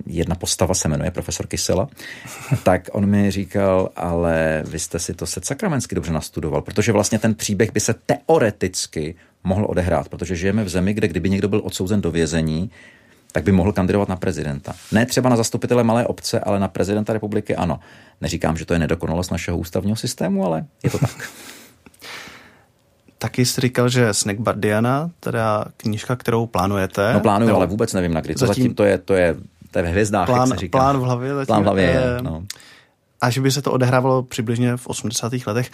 [0.06, 1.88] jedna postava se jmenuje profesor Kysela,
[2.64, 7.18] tak on mi říkal, ale vy jste si to se sakramensky dobře nastudoval, protože vlastně
[7.18, 11.60] ten příběh by se teoreticky mohl odehrát, protože žijeme v zemi, kde kdyby někdo byl
[11.64, 12.70] odsouzen do vězení,
[13.32, 14.72] tak by mohl kandidovat na prezidenta.
[14.92, 17.80] Ne třeba na zastupitele malé obce, ale na prezidenta republiky ano.
[18.20, 21.30] Neříkám, že to je nedokonalost našeho ústavního systému, ale je to tak.
[23.18, 27.12] Taky jsi říkal, že Snack Bardiana, teda knížka, kterou plánujete.
[27.12, 28.34] No plánuju, ale vůbec nevím na kdy.
[28.34, 29.36] To zatím, zatím to je, to je,
[29.70, 30.78] to je ve hvězdách, plán, jak se říká.
[30.78, 31.34] Plán v hlavě.
[31.34, 32.44] Zatím, plán v hlavě je, eh, no.
[33.20, 35.32] A že by se to odehrávalo přibližně v 80.
[35.46, 35.70] letech.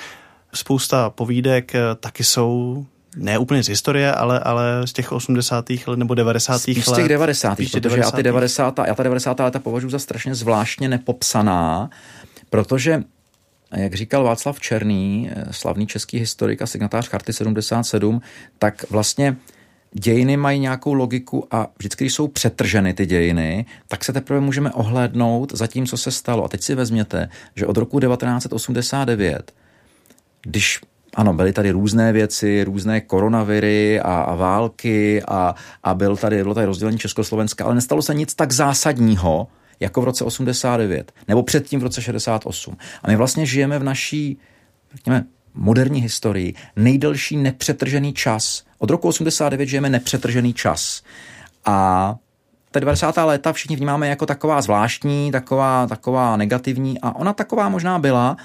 [0.54, 5.64] Spousta povídek eh, taky jsou ne úplně z historie, ale, ale z těch 80.
[5.86, 6.58] let nebo 90.
[6.58, 6.94] Spíš let.
[6.94, 7.54] z těch 90.
[7.54, 8.06] Spíš protože 90.
[8.06, 8.78] já ty 90.
[8.86, 9.40] já ta 90.
[9.40, 11.90] leta považuji za strašně zvláštně nepopsaná,
[12.50, 13.02] protože
[13.76, 18.20] jak říkal Václav Černý, slavný český historik a signatář Charty 77,
[18.58, 19.36] tak vlastně
[19.92, 24.72] dějiny mají nějakou logiku a vždycky, když jsou přetrženy ty dějiny, tak se teprve můžeme
[24.72, 26.44] ohlédnout za tím, co se stalo.
[26.44, 29.52] A teď si vezměte, že od roku 1989,
[30.42, 30.80] když
[31.14, 36.54] ano, byly tady různé věci, různé koronaviry a, a války a, a byl tady, bylo
[36.54, 39.48] tady rozdělení Československa, ale nestalo se nic tak zásadního,
[39.80, 42.76] jako v roce 89, nebo předtím v roce 68.
[43.02, 44.38] A my vlastně žijeme v naší,
[44.94, 45.24] řekněme,
[45.54, 48.64] moderní historii nejdelší nepřetržený čas.
[48.78, 51.02] Od roku 89 žijeme nepřetržený čas.
[51.64, 52.16] A
[52.70, 53.16] ta 90.
[53.16, 58.36] léta všichni vnímáme jako taková zvláštní, taková, taková negativní a ona taková možná byla,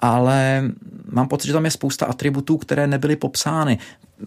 [0.00, 0.70] ale
[1.12, 3.78] mám pocit, že tam je spousta atributů, které nebyly popsány.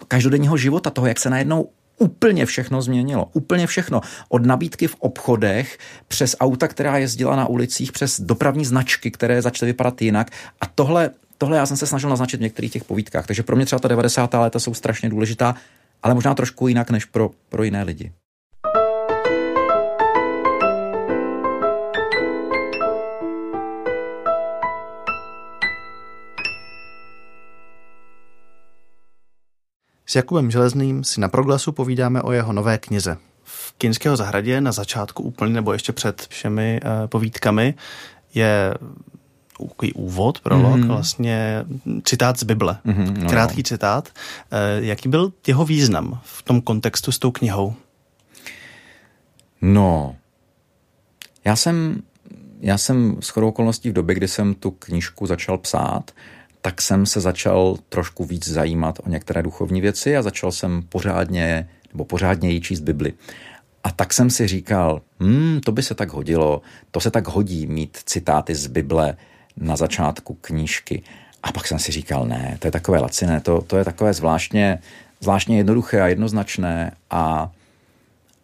[0.07, 3.29] Každodenního života, toho, jak se najednou úplně všechno změnilo.
[3.33, 4.01] Úplně všechno.
[4.29, 9.71] Od nabídky v obchodech, přes auta, která jezdila na ulicích, přes dopravní značky, které začaly
[9.71, 10.31] vypadat jinak.
[10.61, 13.27] A tohle, tohle já jsem se snažil naznačit v některých těch povídkách.
[13.27, 14.33] Takže pro mě třeba ta 90.
[14.33, 15.55] léta jsou strašně důležitá,
[16.03, 18.11] ale možná trošku jinak než pro, pro jiné lidi.
[30.13, 33.17] S Jakubem Železným si na proglasu povídáme o jeho nové knize.
[33.43, 37.73] V Kinského zahradě na začátku úplně nebo ještě před všemi uh, povídkami
[38.33, 38.73] je
[39.59, 40.87] takový úvod, prolog, mm-hmm.
[40.87, 41.65] vlastně
[42.03, 42.77] citát z Bible.
[42.85, 43.29] Mm-hmm, no.
[43.29, 44.09] Krátký citát.
[44.09, 47.75] Uh, jaký byl jeho význam v tom kontextu s tou knihou?
[49.61, 50.15] No,
[51.45, 52.01] já jsem,
[52.59, 56.11] já jsem s chodou okolností v době, kdy jsem tu knížku začal psát,
[56.65, 61.69] tak jsem se začal trošku víc zajímat o některé duchovní věci a začal jsem pořádně,
[61.93, 63.13] nebo pořádně číst Bibli.
[63.83, 67.67] A tak jsem si říkal, hmm, to by se tak hodilo, to se tak hodí
[67.67, 69.17] mít citáty z Bible
[69.57, 71.03] na začátku knížky.
[71.43, 74.79] A pak jsem si říkal, ne, to je takové laciné, to, to je takové zvláštně,
[75.19, 77.51] zvláštně jednoduché a jednoznačné a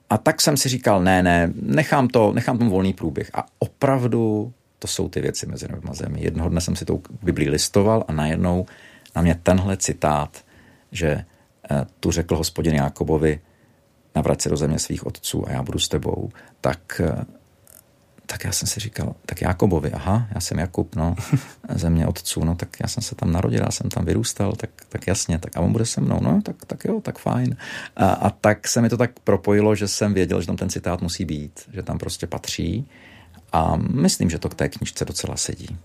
[0.09, 3.29] a tak jsem si říkal, ne, ne, nechám, to, nechám tomu volný průběh.
[3.33, 6.23] A opravdu to jsou ty věci mezi nebem a zemi.
[6.23, 8.65] Jednoho dne jsem si tou Biblii listoval a najednou
[9.15, 10.45] na mě tenhle citát,
[10.91, 11.25] že
[11.71, 13.39] eh, tu řekl hospodin Jákobovi,
[14.15, 16.29] navrať se do země svých otců a já budu s tebou,
[16.61, 17.25] tak, eh,
[18.25, 21.15] tak já jsem si říkal, tak Jakobovi, aha, já jsem Jakub, no,
[21.69, 25.07] země otců, no, tak já jsem se tam narodil, já jsem tam vyrůstal, tak, tak
[25.07, 27.57] jasně, tak a on bude se mnou, no, tak, tak jo, tak fajn.
[27.95, 31.01] A, a tak se mi to tak propojilo, že jsem věděl, že tam ten citát
[31.01, 32.87] musí být, že tam prostě patří
[33.53, 35.77] a myslím, že to k té knižce docela sedí.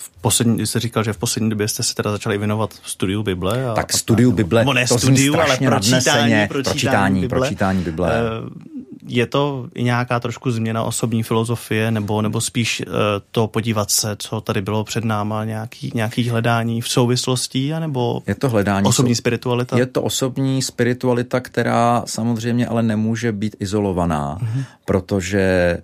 [0.00, 3.70] V poslední, jste říkal, že v poslední době jste se teda začali věnovat studiu Bible.
[3.70, 7.38] A, tak studiu Bible, ne to studiu, ale pročítání, pročítání, Bible.
[7.38, 8.12] pročítání Bible.
[8.12, 8.72] Eh,
[9.06, 12.94] je to i nějaká trošku změna osobní filozofie, nebo, nebo spíš uh,
[13.30, 18.34] to podívat se, co tady bylo před náma, nějaký, nějaký hledání v souvislostí, anebo je
[18.34, 19.78] to hledání osobní spiritualita?
[19.78, 24.64] Je to osobní spiritualita, která samozřejmě ale nemůže být izolovaná, mm-hmm.
[24.84, 25.78] protože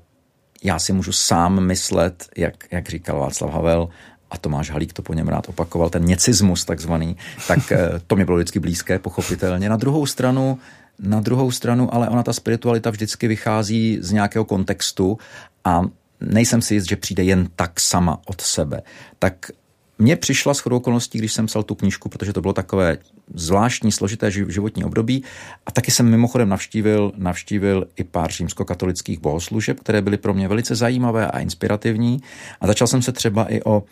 [0.65, 3.89] já si můžu sám myslet, jak, jak říkal Václav Havel,
[4.31, 7.17] a Tomáš Halík to po něm rád opakoval, ten něcismus takzvaný,
[7.49, 9.69] tak eh, to mi bylo vždycky blízké, pochopitelně.
[9.69, 10.59] Na druhou stranu,
[10.99, 15.19] na druhou stranu, ale ona ta spiritualita vždycky vychází z nějakého kontextu
[15.65, 15.83] a
[16.21, 18.83] nejsem si jist, že přijde jen tak sama od sebe.
[19.19, 19.51] Tak
[19.99, 22.99] mně přišla s chodou okolností, když jsem psal tu knížku, protože to bylo takové
[23.35, 25.25] zvláštní, složité životní období.
[25.67, 30.75] A taky jsem mimochodem navštívil, navštívil i pár římskokatolických bohoslužeb, které byly pro mě velice
[30.75, 32.23] zajímavé a inspirativní.
[32.61, 33.83] A začal jsem se třeba i o,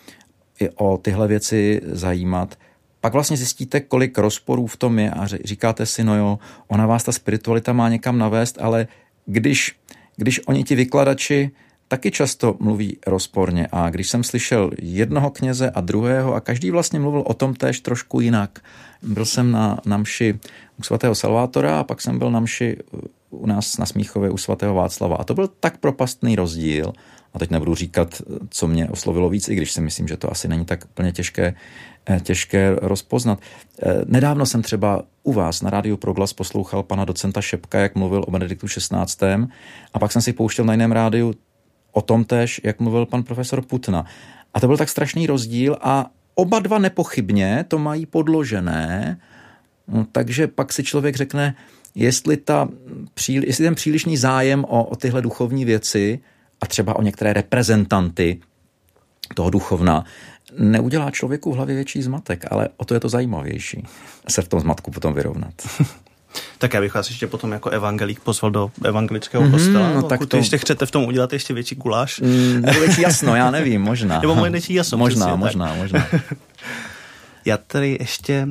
[0.61, 2.59] i o tyhle věci zajímat.
[3.01, 6.38] Pak vlastně zjistíte, kolik rozporů v tom je a říkáte si, no jo,
[6.69, 8.87] ona vás ta spiritualita má někam navést, ale
[9.27, 9.77] když,
[10.16, 11.51] když oni ti vykladači
[11.88, 17.01] taky často mluví rozporně a když jsem slyšel jednoho kněze a druhého a každý vlastně
[17.01, 18.59] mluvil o tom též trošku jinak.
[19.03, 20.38] Byl jsem na, na mši
[20.79, 22.77] u svatého Salvátora a pak jsem byl na mši
[23.31, 26.92] u nás na Smíchově u svatého Václava a to byl tak propastný rozdíl
[27.35, 30.49] a teď nebudu říkat, co mě oslovilo víc, i když si myslím, že to asi
[30.49, 31.55] není tak plně těžké,
[32.09, 33.38] eh, těžké rozpoznat.
[33.83, 38.25] Eh, nedávno jsem třeba u vás na rádiu Proglas poslouchal pana docenta Šepka, jak mluvil
[38.27, 39.49] o Benediktu XVI.
[39.94, 41.35] A pak jsem si pouštěl na jiném rádiu
[41.96, 44.04] o tom tež, jak mluvil pan profesor Putna.
[44.54, 49.20] A to byl tak strašný rozdíl a oba dva nepochybně to mají podložené,
[49.88, 51.54] no, takže pak si člověk řekne,
[51.94, 52.68] jestli, ta,
[53.28, 56.20] jestli ten přílišný zájem o, o tyhle duchovní věci
[56.61, 58.40] a třeba o některé reprezentanty
[59.35, 60.04] toho duchovna
[60.59, 63.87] neudělá člověku v hlavě větší zmatek, ale o to je to zajímavější
[64.28, 65.54] se v tom zmatku potom vyrovnat.
[66.59, 69.92] Tak já bych vás ještě potom jako evangelík pozval do evangelického mm-hmm, kostela.
[69.92, 70.37] No, tak to...
[70.37, 72.20] ještě chcete v tom udělat ještě větší guláš.
[72.20, 74.20] Mm, větší jasno, já nevím, možná.
[74.20, 74.99] Nebo moje větší jasno.
[74.99, 75.77] Možná, přesně, možná, tak.
[75.77, 76.07] možná.
[77.44, 78.49] já tady ještě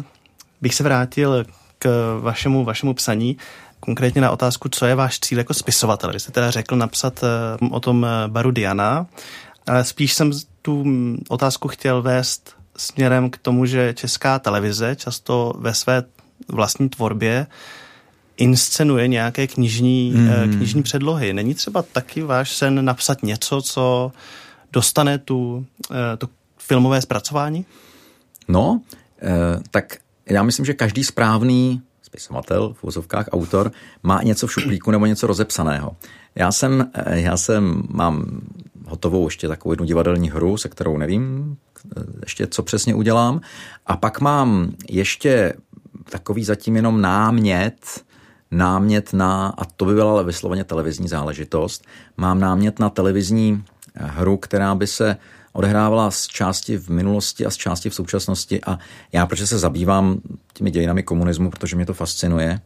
[0.62, 1.45] bych se vrátil
[1.80, 3.38] k vašemu, vašemu psaní,
[3.80, 6.12] konkrétně na otázku, co je váš cíl jako spisovatel.
[6.12, 9.06] Vy jste teda řekl napsat eh, o tom eh, baru Diana,
[9.67, 15.54] ale spíš jsem tu mm, otázku chtěl vést směrem k tomu, že česká televize často
[15.58, 16.04] ve své
[16.48, 17.48] vlastní tvorbě
[18.38, 20.54] inscenuje nějaké knižní, mm.
[20.58, 21.34] knižní předlohy.
[21.34, 24.12] Není třeba taky váš sen napsat něco, co
[24.74, 27.65] dostane tu, eh, to filmové zpracování?
[28.48, 28.82] No,
[29.71, 33.71] tak já myslím, že každý správný spisovatel, v úzovkách autor,
[34.04, 35.95] má něco v šuplíku nebo něco rozepsaného.
[36.36, 38.41] Já jsem, já jsem, mám
[38.86, 41.58] hotovou ještě takovou jednu divadelní hru, se kterou nevím
[42.21, 43.41] ještě, co přesně udělám.
[43.86, 45.54] A pak mám ještě
[46.10, 48.04] takový zatím jenom námět,
[48.52, 51.86] námět na, a to by byla ale vysloveně televizní záležitost,
[52.18, 53.63] mám námět na televizní
[53.96, 55.18] hru, která by se
[55.54, 58.62] odehrávala z části v minulosti a z části v současnosti.
[58.63, 58.80] A
[59.12, 60.18] já, protože se zabývám
[60.54, 62.60] těmi dějinami komunismu, protože mě to fascinuje,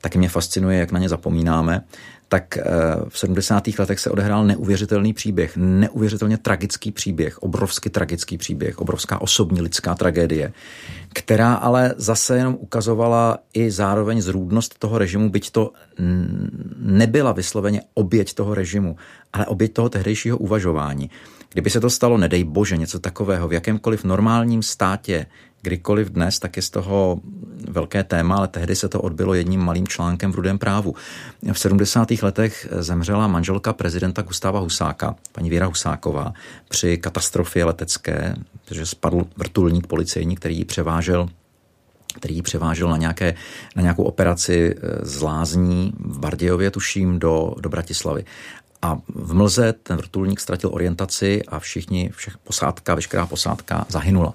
[0.00, 1.84] taky mě fascinuje, jak na ně zapomínáme,
[2.28, 2.62] tak eh,
[3.08, 3.64] v 70.
[3.78, 10.52] letech se odehrál neuvěřitelný příběh, neuvěřitelně tragický příběh, obrovsky tragický příběh, obrovská osobní lidská tragédie,
[11.12, 15.72] která ale zase jenom ukazovala i zároveň zrůdnost toho režimu, byť to
[16.78, 18.96] nebyla vysloveně oběť toho režimu,
[19.32, 21.10] ale oběť toho tehdejšího uvažování.
[21.56, 25.26] Kdyby se to stalo, nedej bože, něco takového v jakémkoliv normálním státě,
[25.62, 27.20] kdykoliv dnes, tak je z toho
[27.68, 30.94] velké téma, ale tehdy se to odbylo jedním malým článkem v Rudém právu.
[31.52, 32.10] V 70.
[32.22, 36.32] letech zemřela manželka prezidenta Gustáva Husáka, paní Věra Husáková,
[36.68, 41.28] při katastrofě letecké, protože spadl vrtulník policejní, který ji převážel
[42.16, 43.34] který ji převážel na, nějaké,
[43.76, 48.24] na nějakou operaci eh, z Lázní v Bardějově, tuším, do, do Bratislavy.
[48.86, 54.34] A v mlze ten vrtulník ztratil orientaci a všichni, všech posádka, veškerá posádka zahynula.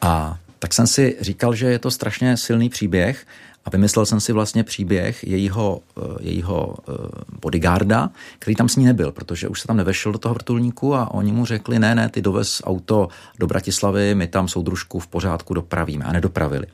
[0.00, 3.26] A tak jsem si říkal, že je to strašně silný příběh
[3.64, 6.92] a vymyslel jsem si vlastně příběh jejího, eh, jejího eh,
[7.40, 11.14] bodyguarda, který tam s ní nebyl, protože už se tam nevešel do toho vrtulníku a
[11.14, 15.54] oni mu řekli, ne, ne, ty dovez auto do Bratislavy, my tam soudružku v pořádku
[15.54, 16.66] dopravíme a nedopravili.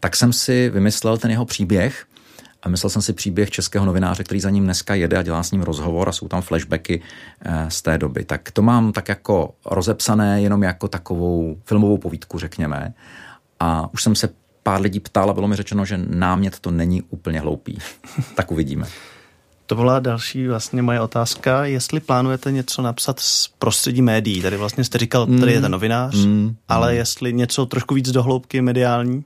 [0.00, 2.06] Tak jsem si vymyslel ten jeho příběh
[2.64, 5.50] a myslel jsem si příběh českého novináře, který za ním dneska jede a dělá s
[5.50, 7.02] ním rozhovor a jsou tam flashbacky
[7.44, 8.24] eh, z té doby.
[8.24, 12.94] Tak to mám tak jako rozepsané jenom jako takovou filmovou povídku, řekněme.
[13.60, 14.28] A už jsem se
[14.62, 17.78] pár lidí ptal a bylo mi řečeno, že námět to není úplně hloupý.
[18.34, 18.86] tak uvidíme.
[19.66, 24.42] To byla další vlastně moje otázka, jestli plánujete něco napsat z prostředí médií.
[24.42, 26.96] Tady vlastně jste říkal, tady je ten novinář, mm, ale mm.
[26.96, 29.24] jestli něco trošku víc do hloubky mediální?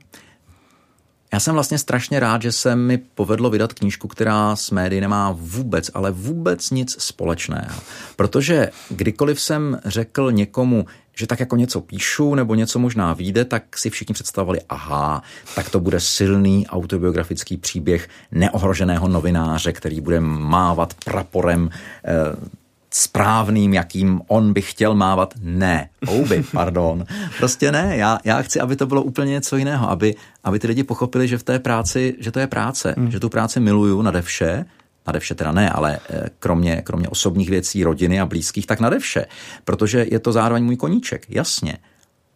[1.33, 5.31] Já jsem vlastně strašně rád, že se mi povedlo vydat knížku, která s médií nemá
[5.31, 7.79] vůbec, ale vůbec nic společného.
[8.15, 13.77] Protože kdykoliv jsem řekl někomu, že tak jako něco píšu nebo něco možná vyjde, tak
[13.77, 15.23] si všichni představovali, aha,
[15.55, 21.69] tak to bude silný autobiografický příběh neohroženého novináře, který bude mávat praporem
[22.05, 22.59] eh,
[22.93, 25.33] správným, jakým on by chtěl mávat.
[25.41, 27.05] Ne, ouby, pardon.
[27.37, 30.83] Prostě ne, já, já chci, aby to bylo úplně něco jiného, aby, aby ty lidi
[30.83, 33.11] pochopili, že v té práci, že to je práce, hmm.
[33.11, 34.65] že tu práci miluju nade vše,
[35.07, 38.99] nade vše teda ne, ale eh, kromě, kromě osobních věcí, rodiny a blízkých, tak nade
[38.99, 39.25] vše.
[39.65, 41.77] Protože je to zároveň můj koníček, jasně.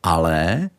[0.03, 0.69] Ale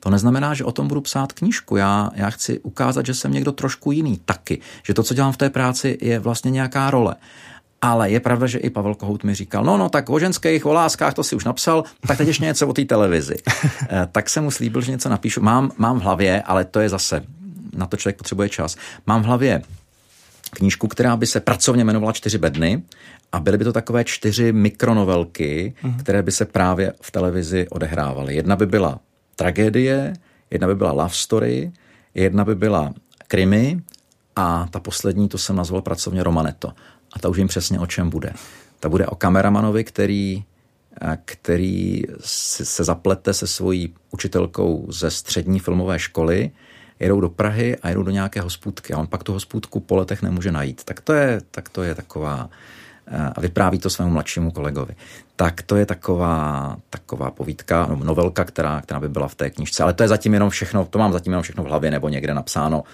[0.00, 1.76] to neznamená, že o tom budu psát knížku.
[1.76, 4.60] Já, já chci ukázat, že jsem někdo trošku jiný taky.
[4.82, 7.16] Že to, co dělám v té práci, je vlastně nějaká role.
[7.82, 10.72] Ale je pravda, že i Pavel Kohout mi říkal, no, no, tak o ženských, o
[10.72, 13.36] láskách, to si už napsal, tak teď ještě něco o té televizi.
[13.90, 15.40] Eh, tak jsem mu slíbil, že něco napíšu.
[15.40, 17.22] Mám, mám v hlavě, ale to je zase,
[17.76, 18.76] na to člověk potřebuje čas.
[19.06, 19.62] Mám v hlavě
[20.50, 22.82] knížku, která by se pracovně jmenovala Čtyři bedny
[23.32, 25.98] a byly by to takové čtyři mikronovelky, mm.
[25.98, 28.34] které by se právě v televizi odehrávaly.
[28.34, 29.00] Jedna by byla
[29.36, 30.12] tragédie,
[30.50, 31.72] jedna by byla love story,
[32.14, 32.94] jedna by byla
[33.28, 33.80] krimi
[34.36, 36.72] a ta poslední, to jsem nazval pracovně Romaneto
[37.12, 38.32] a ta už vím přesně, o čem bude.
[38.80, 40.44] Ta bude o kameramanovi, který,
[41.02, 46.50] eh, který se zaplete se svojí učitelkou ze střední filmové školy,
[47.00, 50.22] jedou do Prahy a jedou do nějaké hospůdky a on pak tu hospůdku po letech
[50.22, 50.84] nemůže najít.
[50.84, 52.50] Tak to je, tak to je taková,
[53.06, 54.94] eh, a vypráví to svému mladšímu kolegovi.
[55.36, 59.82] Tak to je taková, taková povídka, no, novelka, která, která by byla v té knižce.
[59.82, 62.34] Ale to je zatím jenom všechno, to mám zatím jenom všechno v hlavě nebo někde
[62.34, 62.84] napsáno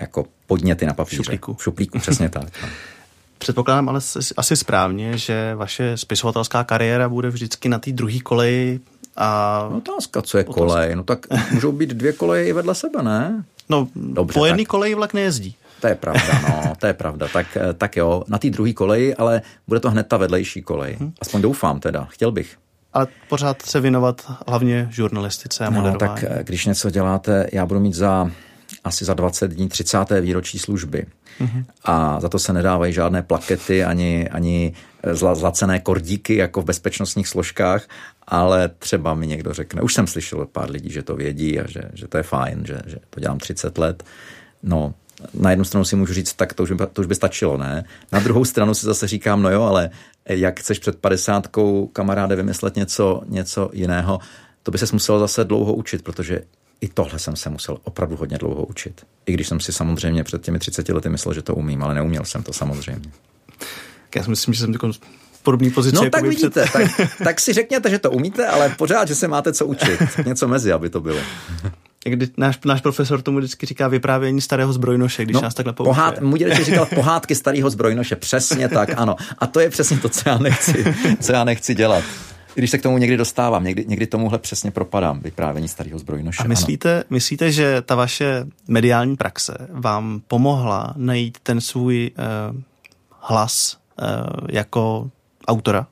[0.00, 1.22] jako podněty na papíře.
[1.22, 1.54] V šuplíku.
[1.54, 2.48] V šuplíku, přesně tak.
[3.38, 4.00] Předpokládám ale
[4.36, 8.80] asi správně, že vaše spisovatelská kariéra bude vždycky na té druhé koleji
[9.16, 9.68] a...
[9.70, 10.60] No, otázka, co je otázka.
[10.60, 10.96] kolej?
[10.96, 13.44] No tak můžou být dvě koleje i vedle sebe, ne?
[13.68, 15.56] No, Dobře, po jedné koleji vlak nejezdí.
[15.80, 17.28] To je pravda, no, to je pravda.
[17.28, 20.96] Tak, eh, tak jo, na té druhé koleji, ale bude to hned ta vedlejší kolej.
[21.00, 21.12] Hmm.
[21.20, 22.56] Aspoň doufám teda, chtěl bych.
[22.92, 26.22] Ale pořád se věnovat hlavně žurnalistice a moderování.
[26.22, 28.30] No, tak eh, když něco děláte, já budu mít za
[28.84, 29.98] asi za 20 dní 30.
[30.20, 31.06] výročí služby.
[31.84, 34.72] A za to se nedávají žádné plakety ani, ani
[35.12, 37.88] zla, zlacené kordíky jako v bezpečnostních složkách,
[38.26, 41.80] ale třeba mi někdo řekne, už jsem slyšel pár lidí, že to vědí a že,
[41.94, 44.04] že to je fajn, že, že to dělám 30 let.
[44.62, 44.94] No,
[45.34, 47.84] na jednu stranu si můžu říct, tak to už, by, to už by stačilo, ne?
[48.12, 49.90] Na druhou stranu si zase říkám, no jo, ale
[50.28, 54.18] jak chceš před padesátkou kamaráde vymyslet něco, něco jiného,
[54.62, 56.40] to by se musel zase dlouho učit, protože
[56.80, 59.06] i tohle jsem se musel opravdu hodně dlouho učit.
[59.26, 62.24] I když jsem si samozřejmě před těmi 30 lety myslel, že to umím, ale neuměl
[62.24, 63.10] jsem to samozřejmě.
[64.16, 64.92] Já si myslím, že jsem takový
[65.42, 65.96] podobný pozici.
[65.96, 66.72] No jako tak vidíte, před...
[66.72, 70.00] tak, tak si řekněte, že to umíte, ale pořád, že se máte co učit.
[70.26, 71.18] Něco mezi, aby to bylo.
[72.04, 75.94] Kdy náš, náš profesor tomu vždycky říká vyprávění starého zbrojnoše, když no, nás takhle poučuje.
[75.94, 79.16] Pohád, můj dědeček říkal pohádky starého zbrojnoše, přesně tak, ano.
[79.38, 82.04] A to je přesně to, co já nechci, co já nechci dělat.
[82.56, 86.42] Když se k tomu někdy dostávám, někdy, někdy tomuhle přesně propadám, vyprávění starého zbrojnoše.
[86.42, 92.10] A myslíte, myslíte, že ta vaše mediální praxe vám pomohla najít ten svůj
[92.50, 92.60] uh,
[93.20, 94.06] hlas uh,
[94.50, 95.10] jako
[95.48, 95.86] autora?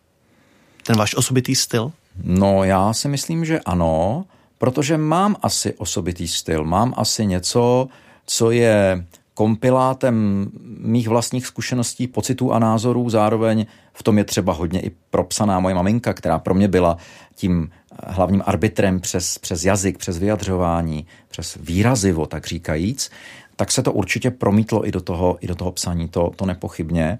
[0.82, 1.92] Ten váš osobitý styl?
[2.24, 4.24] No, já si myslím, že ano,
[4.58, 7.88] protože mám asi osobitý styl, mám asi něco,
[8.26, 10.46] co je kompilátem
[10.78, 13.10] mých vlastních zkušeností, pocitů a názorů.
[13.10, 16.96] Zároveň v tom je třeba hodně i propsaná moje maminka, která pro mě byla
[17.34, 17.70] tím
[18.06, 23.10] hlavním arbitrem přes, přes jazyk, přes vyjadřování, přes výrazivo, tak říkajíc.
[23.56, 27.18] Tak se to určitě promítlo i do toho, i do toho psaní, to, to nepochybně.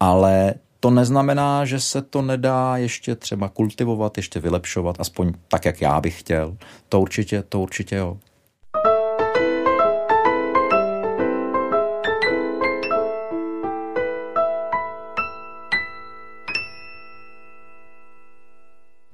[0.00, 5.80] Ale to neznamená, že se to nedá ještě třeba kultivovat, ještě vylepšovat, aspoň tak, jak
[5.80, 6.56] já bych chtěl.
[6.88, 8.18] To určitě, to určitě jo.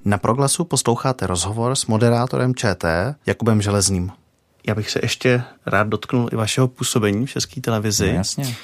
[0.06, 4.12] Na proglasu posloucháte rozhovor s moderátorem ČT Jakubem Železným.
[4.66, 8.08] Já bych se ještě rád dotknul i vašeho působení v České televizi.
[8.08, 8.56] No, jasně.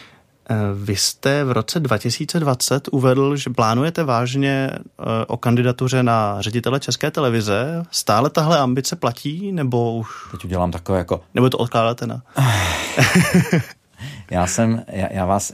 [0.50, 6.80] Eh, vy jste v roce 2020 uvedl, že plánujete vážně eh, o kandidatuře na ředitele
[6.80, 7.82] České televize.
[7.90, 10.08] Stále tahle ambice platí, nebo už...
[10.30, 11.20] Teď udělám takové jako...
[11.34, 12.22] Nebo to odkládáte na...
[14.30, 15.52] já jsem, já, já vás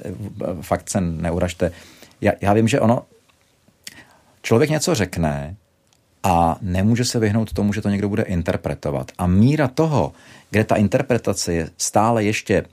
[0.60, 1.70] fakt se neuražte.
[2.20, 3.02] Já, já vím, že ono,
[4.42, 5.56] člověk něco řekne
[6.28, 9.12] a nemůže se vyhnout tomu, že to někdo bude interpretovat.
[9.18, 10.12] A míra toho,
[10.50, 12.64] kde ta interpretace je stále ještě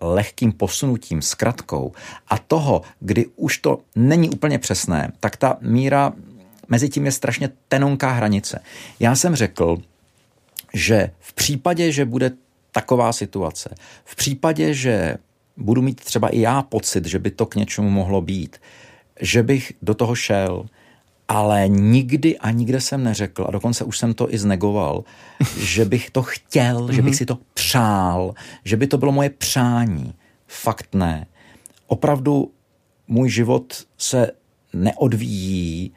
[0.00, 1.92] lehkým posunutím, zkratkou
[2.28, 6.12] a toho, kdy už to není úplně přesné, tak ta míra
[6.68, 8.60] mezi tím je strašně tenonká hranice.
[9.00, 9.78] Já jsem řekl,
[10.74, 12.32] že v případě, že bude
[12.72, 13.74] taková situace,
[14.04, 15.16] v případě, že
[15.56, 18.56] budu mít třeba i já pocit, že by to k něčemu mohlo být,
[19.20, 20.66] že bych do toho šel,
[21.28, 25.04] ale nikdy a nikde jsem neřekl, a dokonce už jsem to i znegoval,
[25.58, 27.18] že bych to chtěl, že bych mhm.
[27.18, 30.14] si to přál, že by to bylo moje přání.
[30.46, 31.26] Fakt ne.
[31.86, 32.50] Opravdu
[33.08, 34.30] můj život se
[34.72, 35.92] neodvíjí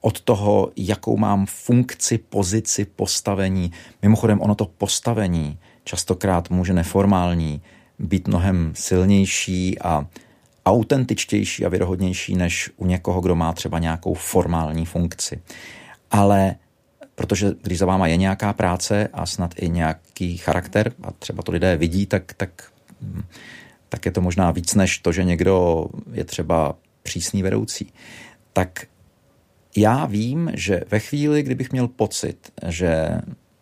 [0.00, 3.72] od toho, jakou mám funkci, pozici, postavení.
[4.02, 7.62] Mimochodem, ono to postavení častokrát může neformální
[7.98, 10.06] být mnohem silnější a
[10.70, 15.42] autentičtější a věrohodnější než u někoho, kdo má třeba nějakou formální funkci.
[16.10, 16.54] Ale
[17.20, 21.52] protože když za váma je nějaká práce a snad i nějaký charakter a třeba to
[21.52, 22.72] lidé vidí, tak, tak,
[23.88, 27.92] tak je to možná víc než to, že někdo je třeba přísný vedoucí.
[28.52, 28.86] Tak
[29.76, 33.10] já vím, že ve chvíli, kdybych měl pocit, že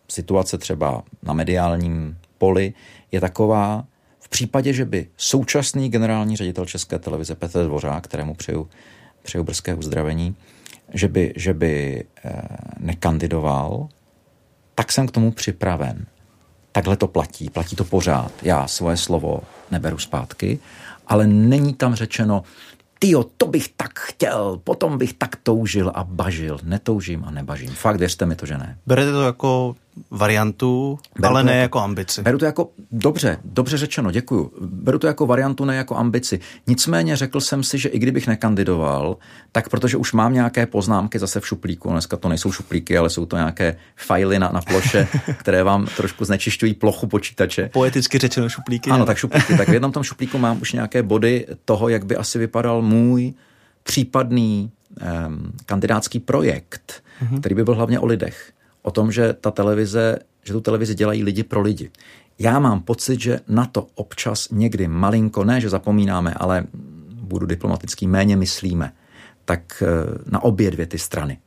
[0.08, 2.74] situace třeba na mediálním poli
[3.12, 3.84] je taková,
[4.28, 8.68] v případě, že by současný generální ředitel České televize Petr Dvořák, kterému přeju,
[9.22, 10.36] přeju brzké uzdravení,
[10.94, 12.32] že by, že by eh,
[12.78, 13.88] nekandidoval,
[14.74, 16.06] tak jsem k tomu připraven.
[16.72, 18.32] Takhle to platí, platí to pořád.
[18.42, 20.58] Já svoje slovo neberu zpátky,
[21.06, 22.42] ale není tam řečeno,
[22.98, 26.58] tyjo, to bych tak chtěl, potom bych tak toužil a bažil.
[26.62, 27.70] Netoužím a nebažím.
[27.70, 28.78] Fakt věřte mi to, že ne.
[28.86, 29.76] Berete to jako
[30.10, 32.22] variantu, beru ale ne jako, jako ambici.
[32.22, 34.52] Beru to jako, dobře, dobře řečeno, děkuju.
[34.60, 36.40] Beru to jako variantu, ne jako ambici.
[36.66, 39.16] Nicméně řekl jsem si, že i kdybych nekandidoval,
[39.52, 43.26] tak protože už mám nějaké poznámky zase v šuplíku, dneska to nejsou šuplíky, ale jsou
[43.26, 47.70] to nějaké fajly na, na ploše, které vám trošku znečišťují plochu počítače.
[47.72, 48.90] Poeticky řečeno šuplíky.
[48.90, 49.56] Ano, tak šuplíky.
[49.56, 53.34] Tak v jednom tom šuplíku mám už nějaké body toho, jak by asi vypadal můj
[53.82, 54.70] případný
[55.26, 57.40] um, kandidátský projekt, mm-hmm.
[57.40, 58.52] který by byl hlavně o lidech
[58.88, 61.90] o tom, že ta televize, že tu televizi dělají lidi pro lidi.
[62.38, 66.64] Já mám pocit, že na to občas někdy malinko, ne, že zapomínáme, ale
[67.12, 68.92] budu diplomatický, méně myslíme.
[69.44, 69.86] Tak eh,
[70.26, 71.38] na obě dvě ty strany.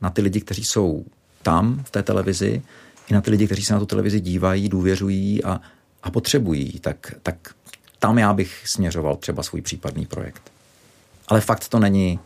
[0.00, 1.04] Na ty lidi, kteří jsou
[1.42, 2.62] tam v té televizi,
[3.08, 5.60] i na ty lidi, kteří se na tu televizi dívají, důvěřují a,
[6.02, 7.36] a potřebují, tak, tak
[7.98, 10.42] tam já bych směřoval třeba svůj případný projekt.
[11.28, 12.18] Ale fakt to není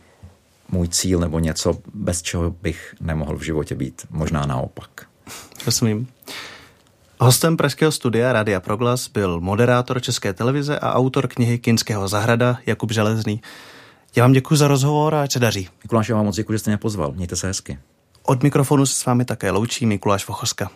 [0.71, 4.01] můj cíl nebo něco, bez čeho bych nemohl v životě být.
[4.09, 4.89] Možná naopak.
[5.65, 6.07] Rozumím.
[7.19, 12.91] Hostem Pražského studia Rádia Proglas byl moderátor České televize a autor knihy Kinského zahrada Jakub
[12.91, 13.41] Železný.
[14.15, 15.69] Já vám děkuji za rozhovor a ať se daří.
[15.83, 17.11] Mikuláš, já vám moc děkuji, že jste mě pozval.
[17.11, 17.79] Mějte se hezky.
[18.23, 20.69] Od mikrofonu se s vámi také loučí Mikuláš Vochoska.